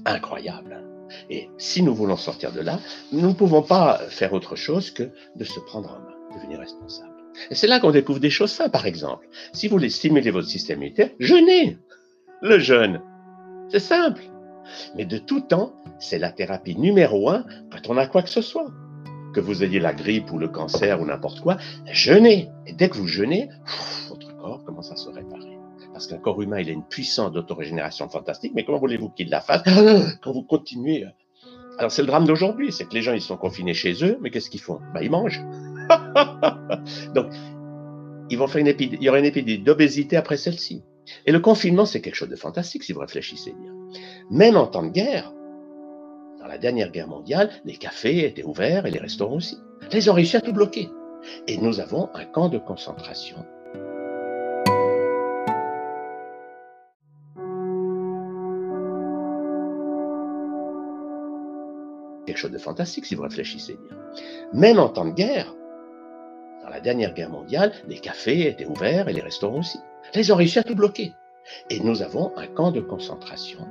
incroyable. 0.04 0.84
Et 1.30 1.48
si 1.58 1.82
nous 1.82 1.94
voulons 1.94 2.16
sortir 2.16 2.52
de 2.52 2.60
là, 2.60 2.78
nous 3.12 3.28
ne 3.28 3.32
pouvons 3.32 3.62
pas 3.62 3.98
faire 4.08 4.32
autre 4.32 4.56
chose 4.56 4.90
que 4.90 5.10
de 5.36 5.44
se 5.44 5.60
prendre 5.60 5.90
en 5.90 5.98
main, 5.98 6.36
devenir 6.36 6.58
responsable. 6.58 7.12
Et 7.50 7.54
c'est 7.54 7.66
là 7.66 7.80
qu'on 7.80 7.90
découvre 7.90 8.20
des 8.20 8.30
choses 8.30 8.50
simples, 8.50 8.70
par 8.70 8.86
exemple. 8.86 9.26
Si 9.52 9.68
vous 9.68 9.76
voulez 9.76 9.90
stimuler 9.90 10.30
votre 10.30 10.48
système 10.48 10.78
immunitaire, 10.78 11.10
jeûnez. 11.18 11.78
Le 12.42 12.58
jeûne, 12.58 13.00
c'est 13.70 13.78
simple. 13.78 14.22
Mais 14.96 15.04
de 15.04 15.18
tout 15.18 15.40
temps, 15.40 15.72
c'est 15.98 16.18
la 16.18 16.30
thérapie 16.30 16.76
numéro 16.76 17.30
un 17.30 17.44
quand 17.70 17.88
on 17.88 17.96
a 17.96 18.06
quoi 18.06 18.22
que 18.22 18.30
ce 18.30 18.42
soit. 18.42 18.70
Que 19.34 19.40
vous 19.40 19.64
ayez 19.64 19.80
la 19.80 19.94
grippe 19.94 20.30
ou 20.32 20.38
le 20.38 20.48
cancer 20.48 21.00
ou 21.00 21.06
n'importe 21.06 21.40
quoi, 21.40 21.56
jeûnez. 21.90 22.50
Et 22.66 22.74
dès 22.74 22.88
que 22.88 22.96
vous 22.96 23.06
jeûnez, 23.06 23.48
votre 24.08 24.36
corps 24.36 24.62
commence 24.64 24.92
à 24.92 24.96
se 24.96 25.08
réparer 25.08 25.58
parce 25.92 26.06
qu'un 26.06 26.18
corps 26.18 26.40
humain, 26.40 26.58
il 26.58 26.68
a 26.68 26.72
une 26.72 26.84
puissance 26.84 27.32
d'autorégénération 27.32 28.08
fantastique, 28.08 28.52
mais 28.54 28.64
comment 28.64 28.78
voulez-vous 28.78 29.10
qu'il 29.10 29.28
la 29.28 29.40
fasse 29.40 29.62
quand 30.22 30.32
vous 30.32 30.42
continuez 30.42 31.04
euh? 31.04 31.08
Alors 31.78 31.90
c'est 31.90 32.02
le 32.02 32.08
drame 32.08 32.26
d'aujourd'hui, 32.26 32.72
c'est 32.72 32.84
que 32.84 32.94
les 32.94 33.02
gens, 33.02 33.12
ils 33.12 33.22
sont 33.22 33.36
confinés 33.36 33.74
chez 33.74 34.04
eux, 34.04 34.18
mais 34.20 34.30
qu'est-ce 34.30 34.50
qu'ils 34.50 34.60
font? 34.60 34.78
Bah, 34.94 35.02
Ils 35.02 35.10
mangent. 35.10 35.42
Donc, 37.14 37.26
ils 38.30 38.38
vont 38.38 38.46
faire 38.46 38.60
une 38.60 38.66
épidémie, 38.66 38.98
il 39.00 39.04
y 39.04 39.08
aura 39.08 39.18
une 39.18 39.24
épidémie 39.24 39.58
d'obésité 39.62 40.16
après 40.16 40.36
celle-ci. 40.36 40.82
Et 41.26 41.32
le 41.32 41.40
confinement, 41.40 41.86
c'est 41.86 42.00
quelque 42.00 42.14
chose 42.14 42.28
de 42.28 42.36
fantastique 42.36 42.84
si 42.84 42.92
vous 42.92 43.00
réfléchissez 43.00 43.54
bien. 43.60 43.72
Même 44.30 44.56
en 44.56 44.66
temps 44.66 44.84
de 44.84 44.90
guerre, 44.90 45.32
dans 46.38 46.46
la 46.46 46.58
dernière 46.58 46.90
guerre 46.90 47.08
mondiale, 47.08 47.50
les 47.64 47.76
cafés 47.76 48.26
étaient 48.26 48.44
ouverts 48.44 48.86
et 48.86 48.90
les 48.90 48.98
restaurants 48.98 49.36
aussi. 49.36 49.58
Ils 49.92 50.10
ont 50.10 50.14
réussi 50.14 50.36
à 50.36 50.40
tout 50.40 50.52
bloquer. 50.52 50.88
Et 51.46 51.56
nous 51.56 51.80
avons 51.80 52.08
un 52.14 52.24
camp 52.24 52.48
de 52.48 52.58
concentration 52.58 53.44
quelque 62.32 62.40
chose 62.40 62.50
de 62.50 62.58
fantastique 62.58 63.04
si 63.04 63.14
vous 63.14 63.22
réfléchissez 63.22 63.76
bien. 63.88 63.96
Même 64.52 64.78
en 64.78 64.88
temps 64.88 65.04
de 65.04 65.10
guerre, 65.10 65.54
dans 66.62 66.70
la 66.70 66.80
dernière 66.80 67.12
guerre 67.12 67.30
mondiale, 67.30 67.72
les 67.86 67.98
cafés 67.98 68.48
étaient 68.48 68.64
ouverts 68.64 69.08
et 69.08 69.12
les 69.12 69.20
restaurants 69.20 69.58
aussi. 69.58 69.78
Là, 70.14 70.20
ils 70.20 70.32
ont 70.32 70.36
réussi 70.36 70.58
à 70.58 70.62
tout 70.62 70.74
bloquer. 70.74 71.12
Et 71.70 71.80
nous 71.80 72.02
avons 72.02 72.32
un 72.36 72.46
camp 72.46 72.70
de 72.70 72.80
concentration 72.80 73.66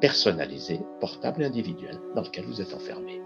personnalisé, 0.00 0.80
portable 1.00 1.42
et 1.42 1.46
individuel, 1.46 1.98
dans 2.14 2.22
lequel 2.22 2.44
vous 2.44 2.60
êtes 2.60 2.74
enfermé. 2.74 3.20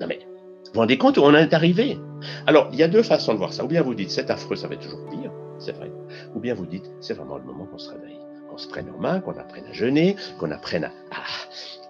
Non 0.00 0.06
mais, 0.06 0.18
vous 0.66 0.72
vous 0.74 0.80
rendez 0.80 0.98
compte 0.98 1.16
où 1.16 1.22
on 1.22 1.34
est 1.34 1.54
arrivé? 1.54 1.98
Alors, 2.46 2.68
il 2.72 2.78
y 2.78 2.82
a 2.82 2.88
deux 2.88 3.02
façons 3.02 3.32
de 3.32 3.38
voir 3.38 3.52
ça. 3.52 3.64
Ou 3.64 3.68
bien 3.68 3.82
vous 3.82 3.94
dites, 3.94 4.10
c'est 4.10 4.30
affreux, 4.30 4.56
ça 4.56 4.68
va 4.68 4.74
être 4.74 4.82
toujours 4.82 5.08
pire, 5.08 5.32
c'est 5.58 5.72
vrai. 5.72 5.90
Ou 6.34 6.40
bien 6.40 6.54
vous 6.54 6.66
dites, 6.66 6.90
c'est 7.00 7.14
vraiment 7.14 7.38
le 7.38 7.44
moment 7.44 7.66
qu'on 7.66 7.78
se 7.78 7.90
réveille 7.90 8.20
qu'on 8.50 8.58
se 8.58 8.68
prenne 8.68 8.90
en 8.90 8.98
main, 8.98 9.20
qu'on 9.20 9.38
apprenne 9.38 9.66
à 9.66 9.72
jeûner, 9.72 10.16
qu'on 10.38 10.50
apprenne 10.50 10.84
à, 10.84 10.90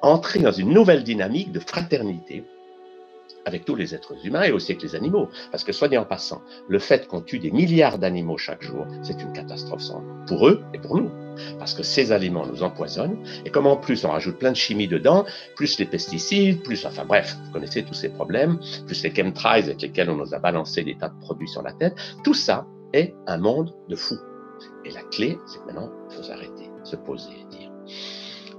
entrer 0.03 0.41
dans 0.41 0.53
une 0.53 0.73
nouvelle 0.73 1.03
dynamique 1.03 1.53
de 1.53 1.61
fraternité 1.61 2.45
avec 3.45 3.65
tous 3.65 3.75
les 3.75 3.95
êtres 3.95 4.15
humains 4.25 4.43
et 4.43 4.53
aussi 4.53 4.73
avec 4.73 4.83
les 4.83 4.95
animaux. 4.95 5.29
Parce 5.51 5.65
que, 5.65 5.73
soignez 5.73 5.99
en 5.99 6.05
passant, 6.05 6.43
le 6.69 6.79
fait 6.79 7.07
qu'on 7.07 7.21
tue 7.21 7.39
des 7.39 7.51
milliards 7.51 7.99
d'animaux 7.99 8.39
chaque 8.39 8.63
jour, 8.63 8.87
c'est 9.03 9.21
une 9.23 9.33
catastrophe 9.33 9.83
sans 9.83 10.03
pour 10.27 10.49
eux 10.49 10.63
et 10.75 10.79
pour 10.79 10.97
nous. 10.97 11.11
Parce 11.59 11.75
que 11.75 11.83
ces 11.83 12.13
aliments 12.13 12.47
nous 12.47 12.63
empoisonnent, 12.63 13.17
et 13.45 13.51
comme 13.51 13.67
en 13.67 13.77
plus 13.77 14.05
on 14.05 14.11
rajoute 14.11 14.39
plein 14.39 14.51
de 14.51 14.57
chimie 14.57 14.89
dedans, 14.89 15.25
plus 15.57 15.79
les 15.79 15.87
pesticides, 15.87 16.63
plus, 16.63 16.85
enfin 16.87 17.05
bref, 17.05 17.37
vous 17.45 17.53
connaissez 17.53 17.83
tous 17.83 17.95
ces 17.95 18.11
problèmes, 18.11 18.59
plus 18.87 19.03
les 19.03 19.15
chemtrails 19.15 19.65
avec 19.65 19.81
lesquels 19.81 20.11
on 20.11 20.17
nous 20.17 20.35
a 20.35 20.39
balancé 20.39 20.83
des 20.83 20.97
tas 20.97 21.09
de 21.09 21.19
produits 21.21 21.49
sur 21.49 21.63
la 21.63 21.73
tête, 21.73 21.95
tout 22.25 22.35
ça 22.35 22.67
est 22.93 23.15
un 23.27 23.39
monde 23.39 23.75
de 23.89 23.97
fous. 23.97 24.19
Et 24.85 24.91
la 24.91 25.03
clé, 25.03 25.39
c'est 25.47 25.61
que 25.61 25.67
maintenant, 25.67 25.91
il 26.11 26.17
faut 26.17 26.23
s'arrêter, 26.23 26.71
se 26.85 26.97
poser 26.97 27.31
et 27.31 27.57
dire 27.57 27.71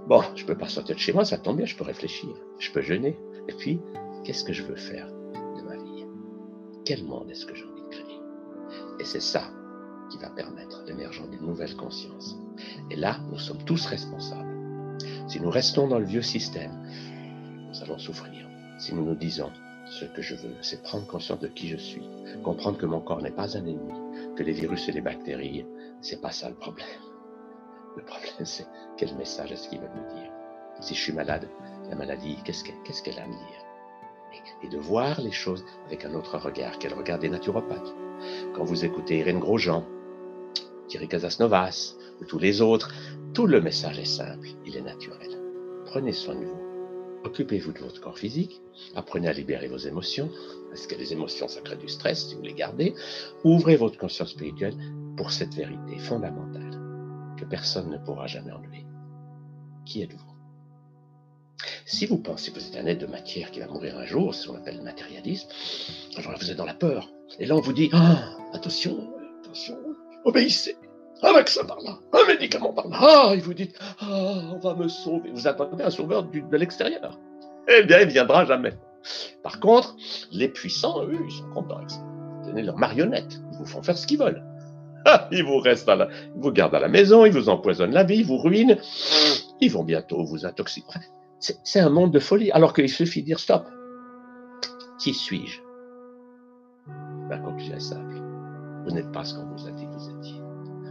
Bon, 0.08 0.24
je 0.36 0.46
peux 0.46 0.58
pas 0.58 0.68
sortir 0.68 0.96
de 0.96 1.00
chez 1.00 1.14
moi, 1.14 1.26
ça 1.26 1.38
tombe 1.38 1.58
bien, 1.58 1.66
je 1.66 1.76
peux 1.76 1.84
réfléchir, 1.84 2.30
je 2.58 2.72
peux 2.72 2.82
jeûner. 2.82 3.18
Et 3.48 3.54
puis, 3.54 3.80
qu'est-ce 4.32 4.46
que 4.46 4.54
je 4.54 4.64
veux 4.64 4.78
faire 4.78 5.08
de 5.10 5.62
ma 5.62 5.76
vie? 5.76 6.06
Quel 6.86 7.04
monde 7.04 7.30
est-ce 7.30 7.46
que 7.46 7.54
j'ai 7.54 7.66
envie 7.66 7.82
de 7.82 7.90
créer 7.90 8.20
Et 8.98 9.04
c'est 9.04 9.20
ça 9.20 9.52
qui 10.10 10.18
va 10.20 10.30
permettre 10.30 10.84
l'émergence 10.88 11.30
d'une 11.32 11.46
nouvelle 11.46 11.76
conscience. 11.76 12.38
Et 12.90 12.96
là, 12.96 13.20
nous 13.30 13.38
sommes 13.38 13.62
tous 13.66 13.86
responsables. 13.88 14.98
Si 15.28 15.42
nous 15.42 15.50
restons 15.50 15.90
dans 15.90 16.00
le 16.00 16.06
vieux 16.06 16.22
système, 16.22 16.72
nous 17.68 17.84
allons 17.84 17.98
souffrir. 17.98 18.48
Si 18.80 18.96
nous 18.96 19.04
nous 19.04 19.16
disons, 19.16 19.52
ce 20.00 20.06
que 20.06 20.22
je 20.22 20.36
veux, 20.36 20.56
c'est 20.62 20.82
prendre 20.82 21.06
conscience 21.08 21.42
de 21.42 21.50
qui 21.50 21.68
je 21.68 21.76
suis, 21.76 22.08
comprendre 22.42 22.78
que 22.78 22.86
mon 22.86 23.02
corps 23.02 23.22
n'est 23.22 23.32
pas 23.32 23.58
un 23.58 23.66
ennemi, 23.66 24.36
que 24.38 24.44
les 24.44 24.54
virus 24.54 24.88
et 24.88 24.94
les 24.94 25.02
bactéries, 25.02 25.66
c'est 26.00 26.22
pas 26.22 26.32
ça 26.32 26.48
le 26.48 26.56
problème. 26.56 26.88
Le 27.98 28.06
problème, 28.06 28.46
c'est 28.46 28.66
quel 28.96 29.14
message 29.18 29.52
est-ce 29.52 29.68
qu'il 29.68 29.82
veut 29.82 29.90
me 29.90 30.16
dire? 30.16 30.32
Si 30.80 30.96
je 30.96 31.02
suis 31.02 31.12
malade, 31.12 31.50
la 31.90 31.98
maladie, 31.98 32.38
qu'est-ce 32.46 32.64
qu'elle 32.64 33.20
a 33.20 33.24
à 33.24 33.28
me 33.28 33.34
dire? 33.34 33.71
Et, 34.64 34.68
de 34.68 34.78
voir 34.78 35.22
les 35.22 35.32
choses 35.32 35.64
avec 35.88 36.06
un 36.06 36.14
autre 36.14 36.38
regard, 36.38 36.78
quel 36.80 36.94
regard 36.94 37.20
des 37.20 37.30
naturopathes. 37.30 37.94
Quand 38.54 38.64
vous 38.64 38.86
écoutez 38.86 39.20
Irène 39.20 39.40
Grosjean, 39.40 39.86
Thierry 40.88 41.08
Casasnovas 41.08 41.96
ou 42.22 42.26
tous 42.26 42.40
les 42.40 42.62
autres, 42.62 42.94
tout 43.34 43.48
le 43.48 43.62
message 43.62 44.00
est 44.00 44.06
simple, 44.06 44.50
il 44.66 44.76
est 44.76 44.82
naturel. 44.82 45.40
Prenez 45.86 46.12
soin 46.12 46.36
de 46.36 46.46
vous. 46.46 46.62
Occupez-vous 47.24 47.74
de 47.74 47.80
votre 47.80 48.02
corps 48.02 48.18
physique, 48.18 48.62
apprenez 48.96 49.28
à 49.28 49.34
libérer 49.34 49.68
vos 49.68 49.78
émotions, 49.78 50.30
parce 50.70 50.88
que 50.88 50.96
les 50.96 51.14
émotions, 51.14 51.48
ça 51.48 51.62
crée 51.62 51.78
du 51.78 51.88
stress 51.88 52.28
si 52.28 52.36
vous 52.36 52.42
les 52.42 52.54
gardez. 52.54 52.96
Ouvrez 53.44 53.76
votre 53.76 53.98
conscience 53.98 54.32
spirituelle 54.32 54.76
pour 55.18 55.32
cette 55.32 55.54
vérité 55.54 56.00
fondamentale 56.00 56.80
que 57.38 57.46
personne 57.46 57.90
ne 57.90 57.98
pourra 57.98 58.28
jamais 58.28 58.52
enlever. 58.52 58.86
Qui 59.86 60.02
êtes-vous? 60.02 60.31
Si 61.92 62.06
vous 62.06 62.18
pensez 62.18 62.52
que 62.52 62.60
vous 62.60 62.66
êtes 62.66 62.78
un 62.78 62.86
être 62.86 63.02
de 63.02 63.06
matière 63.06 63.52
qui 63.52 63.60
va 63.60 63.68
mourir 63.68 63.98
un 63.98 64.06
jour, 64.06 64.34
c'est 64.34 64.44
ce 64.44 64.48
qu'on 64.48 64.56
appelle 64.56 64.78
le 64.78 64.84
matérialisme, 64.84 65.50
alors 66.16 66.32
vous 66.40 66.50
êtes 66.50 66.56
dans 66.56 66.66
la 66.66 66.74
peur. 66.74 67.10
Et 67.38 67.46
là, 67.46 67.54
on 67.54 67.60
vous 67.60 67.74
dit, 67.74 67.90
ah, 67.92 68.30
attention, 68.54 69.10
attention, 69.44 69.78
obéissez. 70.24 70.78
Un 71.22 71.34
vaccin 71.34 71.66
par 71.66 71.82
là, 71.82 72.00
un 72.14 72.26
médicament 72.28 72.72
par 72.72 72.88
là. 72.88 72.98
Ah, 73.02 73.36
et 73.36 73.40
vous 73.40 73.54
dites, 73.54 73.78
ah, 74.00 74.42
on 74.54 74.58
va 74.60 74.74
me 74.74 74.88
sauver. 74.88 75.32
Vous 75.32 75.50
attendez 75.50 75.84
un 75.84 75.90
sauveur 75.90 76.24
de 76.24 76.58
l'extérieur. 76.58 77.20
Eh 77.68 77.84
bien, 77.84 78.00
il 78.00 78.08
ne 78.08 78.12
viendra 78.12 78.46
jamais. 78.46 78.72
Par 79.44 79.60
contre, 79.60 79.98
les 80.32 80.48
puissants, 80.48 81.04
eux, 81.04 81.20
ils 81.26 81.32
sont 81.32 81.50
contents. 81.50 81.86
Tenez 82.46 82.64
leurs 82.64 82.78
marionnettes. 82.78 83.42
Ils 83.52 83.58
vous 83.58 83.66
font 83.66 83.84
faire 83.84 83.98
ce 83.98 84.08
qu'ils 84.08 84.20
veulent. 84.20 84.42
Ah, 85.06 85.28
ils 85.34 85.44
vous 85.44 85.60
restent 85.60 85.90
à 85.90 85.98
la, 85.98 86.08
ils 86.36 86.42
vous 86.42 86.52
gardent 86.52 86.76
à 86.76 86.80
la 86.80 86.88
maison, 86.88 87.26
ils 87.26 87.34
vous 87.34 87.50
empoisonnent 87.50 87.92
la 87.92 88.06
vie, 88.06 88.20
ils 88.20 88.26
vous 88.26 88.38
ruinent. 88.38 88.78
Ils 89.60 89.72
vont 89.72 89.84
bientôt 89.84 90.24
vous 90.24 90.46
intoxiquer. 90.46 91.00
C'est 91.42 91.80
un 91.80 91.90
monde 91.90 92.12
de 92.12 92.20
folie. 92.20 92.52
Alors 92.52 92.74
qu'il 92.74 92.90
suffit 92.90 93.22
de 93.22 93.26
dire 93.26 93.40
stop. 93.40 93.68
Qui 95.00 95.14
suis-je? 95.14 95.60
La 97.30 97.40
conclusion 97.40 97.76
est 97.76 97.80
simple. 97.80 98.22
Vous 98.86 98.92
n'êtes 98.92 99.12
pas 99.12 99.24
ce 99.24 99.34
qu'on 99.34 99.46
vous 99.46 99.68
a 99.68 99.72
dit 99.72 99.86
que 99.86 99.92
vous 99.92 100.10
étiez. 100.10 100.42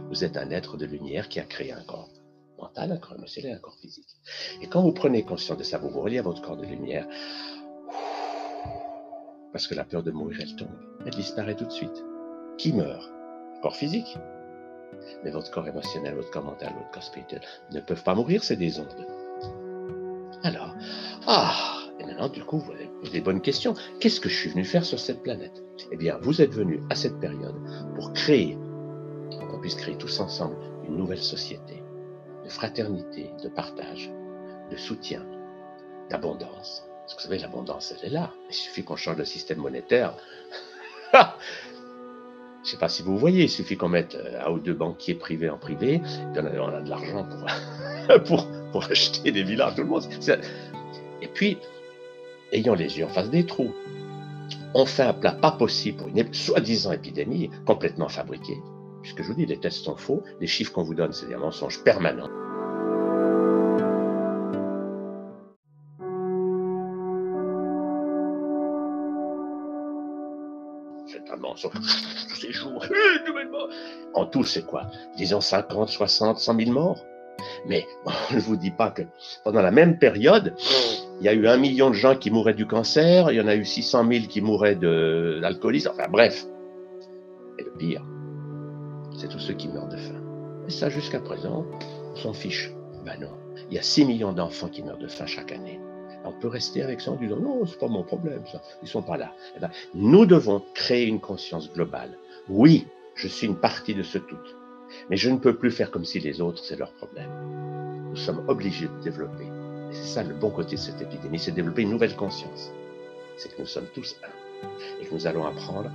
Vous 0.09 0.23
êtes 0.25 0.35
un 0.35 0.49
être 0.51 0.75
de 0.75 0.85
lumière 0.85 1.29
qui 1.29 1.39
a 1.39 1.43
créé 1.43 1.71
un 1.71 1.83
corps 1.83 2.09
mental, 2.59 2.91
un 2.91 2.97
corps 2.97 3.15
émotionnel, 3.15 3.55
un 3.55 3.59
corps 3.59 3.77
physique. 3.77 4.17
Et 4.61 4.67
quand 4.67 4.81
vous 4.81 4.91
prenez 4.91 5.23
conscience 5.23 5.57
de 5.57 5.63
ça, 5.63 5.77
vous 5.77 5.89
vous 5.89 6.01
reliez 6.01 6.19
à 6.19 6.21
votre 6.21 6.41
corps 6.41 6.57
de 6.57 6.65
lumière. 6.65 7.07
Parce 9.53 9.67
que 9.67 9.75
la 9.75 9.85
peur 9.85 10.03
de 10.03 10.11
mourir, 10.11 10.39
elle 10.41 10.55
tombe. 10.55 10.67
Elle 11.05 11.13
disparaît 11.13 11.55
tout 11.55 11.65
de 11.65 11.71
suite. 11.71 12.03
Qui 12.57 12.73
meurt? 12.73 13.09
Corps 13.61 13.75
physique. 13.75 14.17
Mais 15.23 15.31
votre 15.31 15.49
corps 15.51 15.67
émotionnel, 15.67 16.15
votre 16.15 16.31
corps 16.31 16.43
mental, 16.43 16.73
votre 16.77 16.91
corps 16.91 17.03
spirituel 17.03 17.41
ne 17.71 17.79
peuvent 17.79 18.03
pas 18.03 18.15
mourir, 18.15 18.43
c'est 18.43 18.57
des 18.57 18.79
ondes. 18.79 19.20
Alors, 20.43 20.73
ah, 21.27 21.81
et 21.99 22.05
maintenant, 22.05 22.29
du 22.29 22.43
coup, 22.43 22.59
vous 22.59 22.71
avez 22.71 22.89
des 23.11 23.21
bonnes 23.21 23.41
questions. 23.41 23.75
Qu'est-ce 23.99 24.19
que 24.19 24.29
je 24.29 24.35
suis 24.35 24.49
venu 24.49 24.65
faire 24.65 24.85
sur 24.85 24.99
cette 24.99 25.21
planète? 25.21 25.63
Eh 25.91 25.97
bien, 25.97 26.17
vous 26.21 26.41
êtes 26.41 26.53
venu 26.53 26.81
à 26.89 26.95
cette 26.95 27.19
période 27.19 27.55
pour 27.95 28.11
créer, 28.13 28.57
pour 29.29 29.47
qu'on 29.47 29.59
puisse 29.59 29.75
créer 29.75 29.97
tous 29.97 30.19
ensemble 30.19 30.55
une 30.87 30.97
nouvelle 30.97 31.21
société 31.21 31.83
de 32.43 32.49
fraternité, 32.49 33.29
de 33.43 33.49
partage, 33.49 34.11
de 34.71 34.77
soutien, 34.77 35.23
d'abondance. 36.09 36.83
Parce 37.01 37.13
que 37.13 37.21
vous 37.21 37.27
savez, 37.27 37.37
l'abondance, 37.39 37.93
elle 37.97 38.09
est 38.09 38.13
là. 38.13 38.31
Il 38.49 38.55
suffit 38.55 38.83
qu'on 38.83 38.95
change 38.95 39.17
le 39.17 39.25
système 39.25 39.59
monétaire. 39.59 40.15
Je 41.13 42.67
ne 42.67 42.71
sais 42.73 42.77
pas 42.77 42.89
si 42.89 43.01
vous 43.01 43.17
voyez, 43.17 43.45
il 43.45 43.49
suffit 43.49 43.75
qu'on 43.75 43.89
mette 43.89 44.13
euh, 44.13 44.45
un 44.45 44.51
ou 44.51 44.59
deux 44.59 44.75
banquiers 44.75 45.15
privés 45.15 45.49
en 45.49 45.57
privé, 45.57 45.95
et 45.95 46.39
on 46.59 46.67
a, 46.67 46.81
de 46.81 46.89
l'argent 46.89 47.27
pour, 48.25 48.47
pour, 48.71 48.83
acheter 48.85 49.31
des 49.31 49.43
villas, 49.43 49.73
tout 49.75 49.81
le 49.81 49.87
monde. 49.87 50.03
Et 51.21 51.27
puis, 51.27 51.57
ayant 52.51 52.73
les 52.73 52.97
yeux 52.97 53.05
en 53.05 53.09
face 53.09 53.29
des 53.29 53.45
trous, 53.45 53.73
on 54.73 54.85
fait 54.85 55.03
un 55.03 55.13
plat 55.13 55.33
pas 55.33 55.51
possible 55.51 55.97
pour 55.97 56.07
une 56.07 56.33
soi-disant 56.33 56.93
épidémie 56.93 57.49
complètement 57.65 58.09
fabriquée. 58.09 58.57
Puisque 59.01 59.23
je 59.23 59.27
vous 59.27 59.33
dis, 59.33 59.45
les 59.45 59.57
tests 59.57 59.83
sont 59.83 59.95
faux, 59.95 60.23
les 60.39 60.47
chiffres 60.47 60.71
qu'on 60.71 60.83
vous 60.83 60.93
donne, 60.93 61.11
c'est 61.11 61.27
des 61.27 61.35
mensonges 61.35 61.83
permanents. 61.83 62.29
C'est 71.07 71.29
un 71.29 71.37
mensonge. 71.37 71.73
Tous 72.29 72.35
ces 72.35 72.51
jours, 72.53 72.85
en 74.13 74.25
tout, 74.25 74.43
c'est 74.43 74.65
quoi? 74.65 74.89
Disons 75.17 75.41
50, 75.41 75.89
60, 75.89 76.39
100 76.39 76.57
000 76.57 76.71
morts? 76.71 77.03
Mais 77.67 77.87
je 78.29 78.35
ne 78.35 78.41
vous 78.41 78.57
dis 78.57 78.71
pas 78.71 78.91
que 78.91 79.03
pendant 79.43 79.61
la 79.61 79.71
même 79.71 79.97
période, 79.97 80.55
il 81.19 81.25
y 81.25 81.29
a 81.29 81.33
eu 81.33 81.47
un 81.47 81.57
million 81.57 81.89
de 81.89 81.95
gens 81.95 82.15
qui 82.15 82.31
mouraient 82.31 82.53
du 82.53 82.65
cancer, 82.65 83.31
il 83.31 83.35
y 83.35 83.41
en 83.41 83.47
a 83.47 83.55
eu 83.55 83.65
600 83.65 84.07
000 84.11 84.25
qui 84.25 84.41
mouraient 84.41 84.75
de 84.75 85.37
l'alcoolisme, 85.41 85.91
enfin 85.93 86.09
bref. 86.09 86.45
Et 87.59 87.63
le 87.63 87.71
pire, 87.71 88.03
c'est 89.15 89.27
tous 89.27 89.39
ceux 89.39 89.53
qui 89.53 89.67
meurent 89.67 89.89
de 89.89 89.97
faim. 89.97 90.21
Et 90.67 90.71
ça, 90.71 90.89
jusqu'à 90.89 91.19
présent, 91.19 91.65
on 92.11 92.15
s'en 92.15 92.33
fiche. 92.33 92.71
Ben 93.05 93.19
non. 93.19 93.31
Il 93.69 93.75
y 93.75 93.79
a 93.79 93.83
6 93.83 94.05
millions 94.05 94.33
d'enfants 94.33 94.69
qui 94.69 94.83
meurent 94.83 94.97
de 94.97 95.07
faim 95.07 95.25
chaque 95.25 95.51
année. 95.51 95.79
On 96.23 96.33
peut 96.33 96.47
rester 96.47 96.83
avec 96.83 97.01
ça 97.01 97.11
en 97.11 97.15
disant 97.15 97.37
non, 97.37 97.65
c'est 97.65 97.79
pas 97.79 97.87
mon 97.87 98.03
problème, 98.03 98.43
ça. 98.51 98.61
Ils 98.81 98.87
sont 98.87 99.01
pas 99.01 99.17
là. 99.17 99.33
Eh 99.55 99.59
ben, 99.59 99.69
nous 99.93 100.25
devons 100.25 100.61
créer 100.73 101.05
une 101.05 101.19
conscience 101.19 101.71
globale. 101.71 102.17
Oui, 102.49 102.87
je 103.15 103.27
suis 103.27 103.47
une 103.47 103.55
partie 103.55 103.95
de 103.95 104.03
ce 104.03 104.17
tout. 104.17 104.37
Mais 105.09 105.17
je 105.17 105.29
ne 105.29 105.37
peux 105.37 105.55
plus 105.55 105.71
faire 105.71 105.91
comme 105.91 106.05
si 106.05 106.19
les 106.19 106.41
autres, 106.41 106.63
c'est 106.63 106.77
leur 106.77 106.91
problème. 106.93 107.29
Nous 108.09 108.15
sommes 108.15 108.43
obligés 108.47 108.87
de 108.87 109.03
développer. 109.03 109.45
Et 109.45 109.93
c'est 109.93 110.07
ça 110.07 110.23
le 110.23 110.33
bon 110.33 110.49
côté 110.49 110.75
de 110.75 110.81
cette 110.81 111.01
épidémie, 111.01 111.39
c'est 111.39 111.51
développer 111.51 111.83
une 111.83 111.91
nouvelle 111.91 112.15
conscience. 112.15 112.71
C'est 113.37 113.53
que 113.55 113.61
nous 113.61 113.67
sommes 113.67 113.87
tous 113.93 114.15
un. 114.23 114.67
Et 115.01 115.05
que 115.05 115.13
nous 115.13 115.27
allons 115.27 115.45
apprendre 115.45 115.91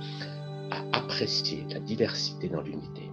à 0.71 0.97
apprécier 0.97 1.65
la 1.69 1.79
diversité 1.79 2.49
dans 2.49 2.61
l'unité 2.61 3.11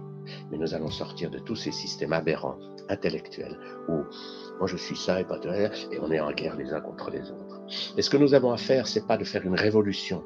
mais 0.51 0.57
nous 0.57 0.73
allons 0.73 0.89
sortir 0.89 1.29
de 1.29 1.39
tous 1.39 1.55
ces 1.55 1.71
systèmes 1.71 2.13
aberrants, 2.13 2.57
intellectuels, 2.89 3.57
où 3.87 4.03
moi 4.57 4.67
je 4.67 4.77
suis 4.77 4.95
ça 4.95 5.19
et 5.19 5.23
pas 5.23 5.39
toi, 5.39 5.55
et 5.55 5.99
on 5.99 6.11
est 6.11 6.19
en 6.19 6.31
guerre 6.31 6.55
les 6.55 6.73
uns 6.73 6.81
contre 6.81 7.11
les 7.11 7.31
autres. 7.31 7.61
Et 7.97 8.01
ce 8.01 8.09
que 8.09 8.17
nous 8.17 8.33
avons 8.33 8.51
à 8.51 8.57
faire, 8.57 8.87
c'est 8.87 9.07
pas 9.07 9.17
de 9.17 9.23
faire 9.23 9.45
une 9.45 9.55
révolution, 9.55 10.23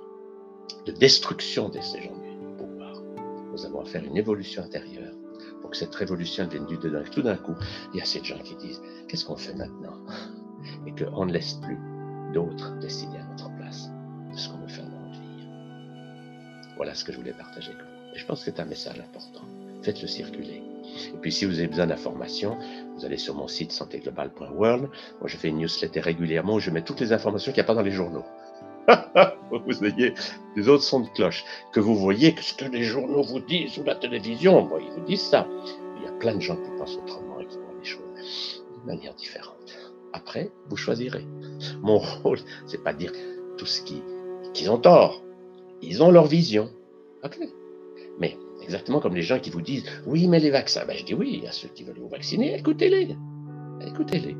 de 0.85 0.91
destruction 0.91 1.69
de 1.69 1.79
ces 1.81 2.01
gens 2.01 2.17
du 2.17 2.55
pouvoir. 2.57 3.01
Nous 3.51 3.65
avons 3.65 3.81
à 3.81 3.85
faire 3.85 4.03
une 4.03 4.17
évolution 4.17 4.63
intérieure 4.63 5.08
que 5.69 5.77
cette 5.77 5.95
révolution 5.95 6.47
vienne 6.47 6.65
du 6.65 6.77
dedans. 6.77 7.03
tout 7.11 7.21
d'un 7.21 7.35
coup, 7.35 7.55
il 7.93 7.99
y 7.99 8.01
a 8.01 8.05
ces 8.05 8.23
gens 8.23 8.39
qui 8.39 8.55
disent, 8.55 8.81
qu'est-ce 9.07 9.25
qu'on 9.25 9.37
fait 9.37 9.55
maintenant? 9.55 9.97
Et 10.85 10.93
qu'on 10.93 11.25
ne 11.25 11.33
laisse 11.33 11.53
plus 11.53 11.77
d'autres 12.33 12.77
décider 12.79 13.17
à 13.17 13.23
notre 13.23 13.49
place 13.55 13.89
de 14.31 14.37
ce 14.37 14.49
qu'on 14.49 14.57
veut 14.57 14.67
faire 14.67 14.85
dans 14.85 14.99
notre 14.99 15.21
vie. 15.21 15.47
Voilà 16.75 16.93
ce 16.95 17.03
que 17.03 17.11
je 17.11 17.17
voulais 17.17 17.33
partager 17.33 17.71
avec 17.71 17.81
vous. 17.81 18.15
Et 18.15 18.19
je 18.19 18.25
pense 18.25 18.39
que 18.39 18.45
c'est 18.45 18.59
un 18.59 18.65
message 18.65 18.99
important 18.99 19.45
faites-le 19.83 20.07
circuler. 20.07 20.63
Et 21.13 21.17
puis 21.21 21.31
si 21.31 21.45
vous 21.45 21.59
avez 21.59 21.67
besoin 21.67 21.87
d'informations, 21.87 22.57
vous 22.95 23.05
allez 23.05 23.17
sur 23.17 23.35
mon 23.35 23.47
site 23.47 23.71
santéglobal.world. 23.71 24.83
Moi, 25.19 25.27
je 25.27 25.37
fais 25.37 25.49
une 25.49 25.57
newsletter 25.57 26.01
régulièrement 26.01 26.55
où 26.55 26.59
je 26.59 26.71
mets 26.71 26.81
toutes 26.81 26.99
les 26.99 27.13
informations 27.13 27.51
qu'il 27.51 27.61
n'y 27.61 27.65
a 27.65 27.67
pas 27.67 27.75
dans 27.75 27.81
les 27.81 27.91
journaux. 27.91 28.25
vous 29.51 29.85
ayez 29.85 30.13
des 30.55 30.69
autres 30.69 30.83
sons 30.83 31.01
de 31.01 31.09
cloche. 31.09 31.43
Que 31.73 31.79
vous 31.79 31.95
voyez 31.95 32.33
que 32.33 32.43
ce 32.43 32.53
que 32.53 32.65
les 32.65 32.83
journaux 32.83 33.23
vous 33.23 33.39
disent 33.39 33.77
ou 33.77 33.83
la 33.83 33.95
télévision, 33.95 34.69
ils 34.79 34.91
vous 34.91 35.05
disent 35.05 35.21
ça. 35.21 35.47
Il 35.97 36.03
y 36.03 36.07
a 36.07 36.11
plein 36.13 36.35
de 36.35 36.41
gens 36.41 36.55
qui 36.55 36.69
pensent 36.77 36.97
autrement 36.97 37.39
et 37.39 37.45
qui 37.45 37.57
voient 37.57 37.75
les 37.79 37.85
choses 37.85 38.63
d'une 38.73 38.85
manière 38.85 39.13
différente. 39.15 39.55
Après, 40.13 40.51
vous 40.69 40.77
choisirez. 40.77 41.25
Mon 41.81 41.99
rôle, 41.99 42.39
c'est 42.65 42.83
pas 42.83 42.93
dire 42.93 43.11
tout 43.57 43.65
ce 43.65 43.81
qu'ils 43.81 44.71
ont 44.71 44.79
tort. 44.79 45.21
Ils 45.81 46.03
ont 46.03 46.11
leur 46.11 46.25
vision. 46.25 46.69
Mais 48.19 48.37
Exactement 48.69 48.99
comme 48.99 49.15
les 49.15 49.23
gens 49.23 49.39
qui 49.39 49.49
vous 49.49 49.61
disent 49.61 49.83
oui, 50.05 50.27
mais 50.27 50.39
les 50.39 50.51
vaccins. 50.51 50.85
Ben, 50.85 50.95
je 50.95 51.03
dis 51.03 51.15
oui 51.15 51.43
à 51.47 51.51
ceux 51.51 51.69
qui 51.69 51.83
veulent 51.83 51.97
vous 51.97 52.07
vacciner, 52.07 52.55
écoutez-les. 52.55 53.15
Écoutez-les. 53.87 54.35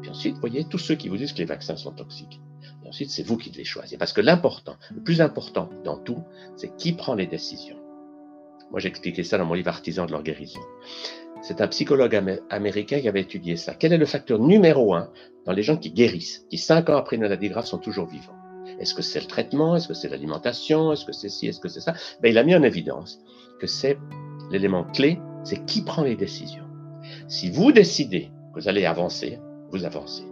Puis 0.00 0.10
ensuite, 0.10 0.38
voyez 0.38 0.64
tous 0.64 0.78
ceux 0.78 0.94
qui 0.94 1.10
vous 1.10 1.18
disent 1.18 1.34
que 1.34 1.38
les 1.38 1.44
vaccins 1.44 1.76
sont 1.76 1.92
toxiques. 1.92 2.40
Ensuite, 2.86 3.10
c'est 3.10 3.22
vous 3.22 3.36
qui 3.36 3.50
devez 3.50 3.64
choisir. 3.64 3.98
Parce 3.98 4.12
que 4.12 4.20
l'important, 4.20 4.76
le 4.94 5.02
plus 5.02 5.20
important 5.20 5.70
dans 5.84 5.96
tout, 5.96 6.22
c'est 6.56 6.76
qui 6.76 6.92
prend 6.92 7.14
les 7.14 7.26
décisions. 7.26 7.78
Moi, 8.70 8.80
j'ai 8.80 8.88
expliqué 8.88 9.22
ça 9.22 9.38
dans 9.38 9.44
mon 9.44 9.54
livre 9.54 9.68
Artisan 9.68 10.06
de 10.06 10.12
leur 10.12 10.22
guérison. 10.22 10.60
C'est 11.42 11.60
un 11.60 11.68
psychologue 11.68 12.40
américain 12.50 13.00
qui 13.00 13.08
avait 13.08 13.20
étudié 13.20 13.56
ça. 13.56 13.74
Quel 13.74 13.92
est 13.92 13.98
le 13.98 14.06
facteur 14.06 14.38
numéro 14.38 14.94
un 14.94 15.10
dans 15.44 15.52
les 15.52 15.62
gens 15.62 15.76
qui 15.76 15.90
guérissent, 15.90 16.46
qui 16.48 16.58
cinq 16.58 16.88
ans 16.88 16.96
après 16.96 17.16
une 17.16 17.22
maladie 17.22 17.48
grave 17.48 17.66
sont 17.66 17.78
toujours 17.78 18.06
vivants? 18.06 18.36
Est-ce 18.80 18.94
que 18.94 19.02
c'est 19.02 19.20
le 19.20 19.26
traitement? 19.26 19.76
Est-ce 19.76 19.88
que 19.88 19.94
c'est 19.94 20.08
l'alimentation? 20.08 20.92
Est-ce 20.92 21.04
que 21.04 21.12
c'est 21.12 21.28
ci 21.28 21.46
Est-ce 21.46 21.60
que 21.60 21.68
c'est 21.68 21.80
ça? 21.80 21.94
Ben, 22.22 22.30
Il 22.30 22.38
a 22.38 22.44
mis 22.44 22.54
en 22.54 22.62
évidence 22.62 23.20
que 23.60 23.66
c'est 23.66 23.98
l'élément 24.50 24.84
clé, 24.84 25.20
c'est 25.44 25.64
qui 25.66 25.82
prend 25.82 26.02
les 26.02 26.16
décisions. 26.16 26.64
Si 27.28 27.50
vous 27.50 27.72
décidez 27.72 28.30
que 28.54 28.60
vous 28.60 28.68
allez 28.68 28.86
avancer, 28.86 29.38
vous 29.70 29.84
avancez. 29.84 30.24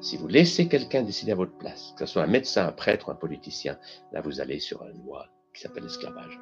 Si 0.00 0.16
vous 0.16 0.28
laissez 0.28 0.68
quelqu'un 0.68 1.02
décider 1.02 1.32
à 1.32 1.36
votre 1.36 1.56
place, 1.58 1.94
que 1.96 2.06
ce 2.06 2.12
soit 2.14 2.22
un 2.22 2.28
médecin, 2.28 2.66
un 2.66 2.72
prêtre 2.72 3.08
ou 3.08 3.12
un 3.12 3.16
politicien, 3.16 3.78
là 4.12 4.20
vous 4.20 4.40
allez 4.40 4.58
sur 4.58 4.82
une 4.84 5.02
loi 5.04 5.26
qui 5.54 5.60
s'appelle 5.60 5.84
l'esclavage. 5.84 6.38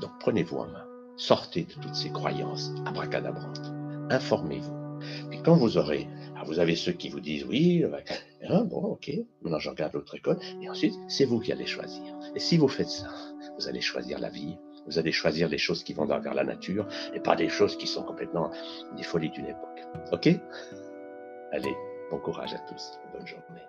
Donc 0.00 0.10
prenez-vous 0.20 0.58
en 0.58 0.66
main, 0.66 0.86
sortez 1.16 1.64
de 1.64 1.72
toutes 1.72 1.94
ces 1.94 2.10
croyances 2.10 2.70
abracadabrantes, 2.84 3.72
informez-vous. 4.10 5.00
Puis 5.30 5.42
quand 5.42 5.56
vous 5.56 5.78
aurez, 5.78 6.08
vous 6.44 6.58
avez 6.58 6.76
ceux 6.76 6.92
qui 6.92 7.08
vous 7.08 7.20
disent 7.20 7.44
oui, 7.44 7.84
hein, 8.48 8.64
bon 8.64 8.82
ok, 8.82 9.10
maintenant 9.42 9.58
je 9.58 9.70
regarde 9.70 9.94
l'autre 9.94 10.14
école, 10.14 10.38
et 10.62 10.68
ensuite 10.68 10.94
c'est 11.08 11.24
vous 11.24 11.40
qui 11.40 11.52
allez 11.52 11.66
choisir. 11.66 12.02
Et 12.34 12.40
si 12.40 12.56
vous 12.56 12.68
faites 12.68 12.88
ça, 12.88 13.08
vous 13.58 13.68
allez 13.68 13.80
choisir 13.80 14.18
la 14.18 14.28
vie, 14.28 14.56
vous 14.86 14.98
allez 14.98 15.12
choisir 15.12 15.48
les 15.48 15.58
choses 15.58 15.82
qui 15.82 15.94
vont 15.94 16.06
vers 16.06 16.34
la 16.34 16.44
nature 16.44 16.86
et 17.14 17.20
pas 17.20 17.36
des 17.36 17.48
choses 17.48 17.76
qui 17.76 17.86
sont 17.86 18.02
complètement 18.02 18.50
des 18.96 19.02
folies 19.02 19.30
d'une 19.30 19.46
époque. 19.46 19.82
OK? 20.12 20.28
Allez, 21.52 21.74
bon 22.10 22.18
courage 22.18 22.54
à 22.54 22.58
tous. 22.58 23.00
Bonne 23.12 23.26
journée. 23.26 23.68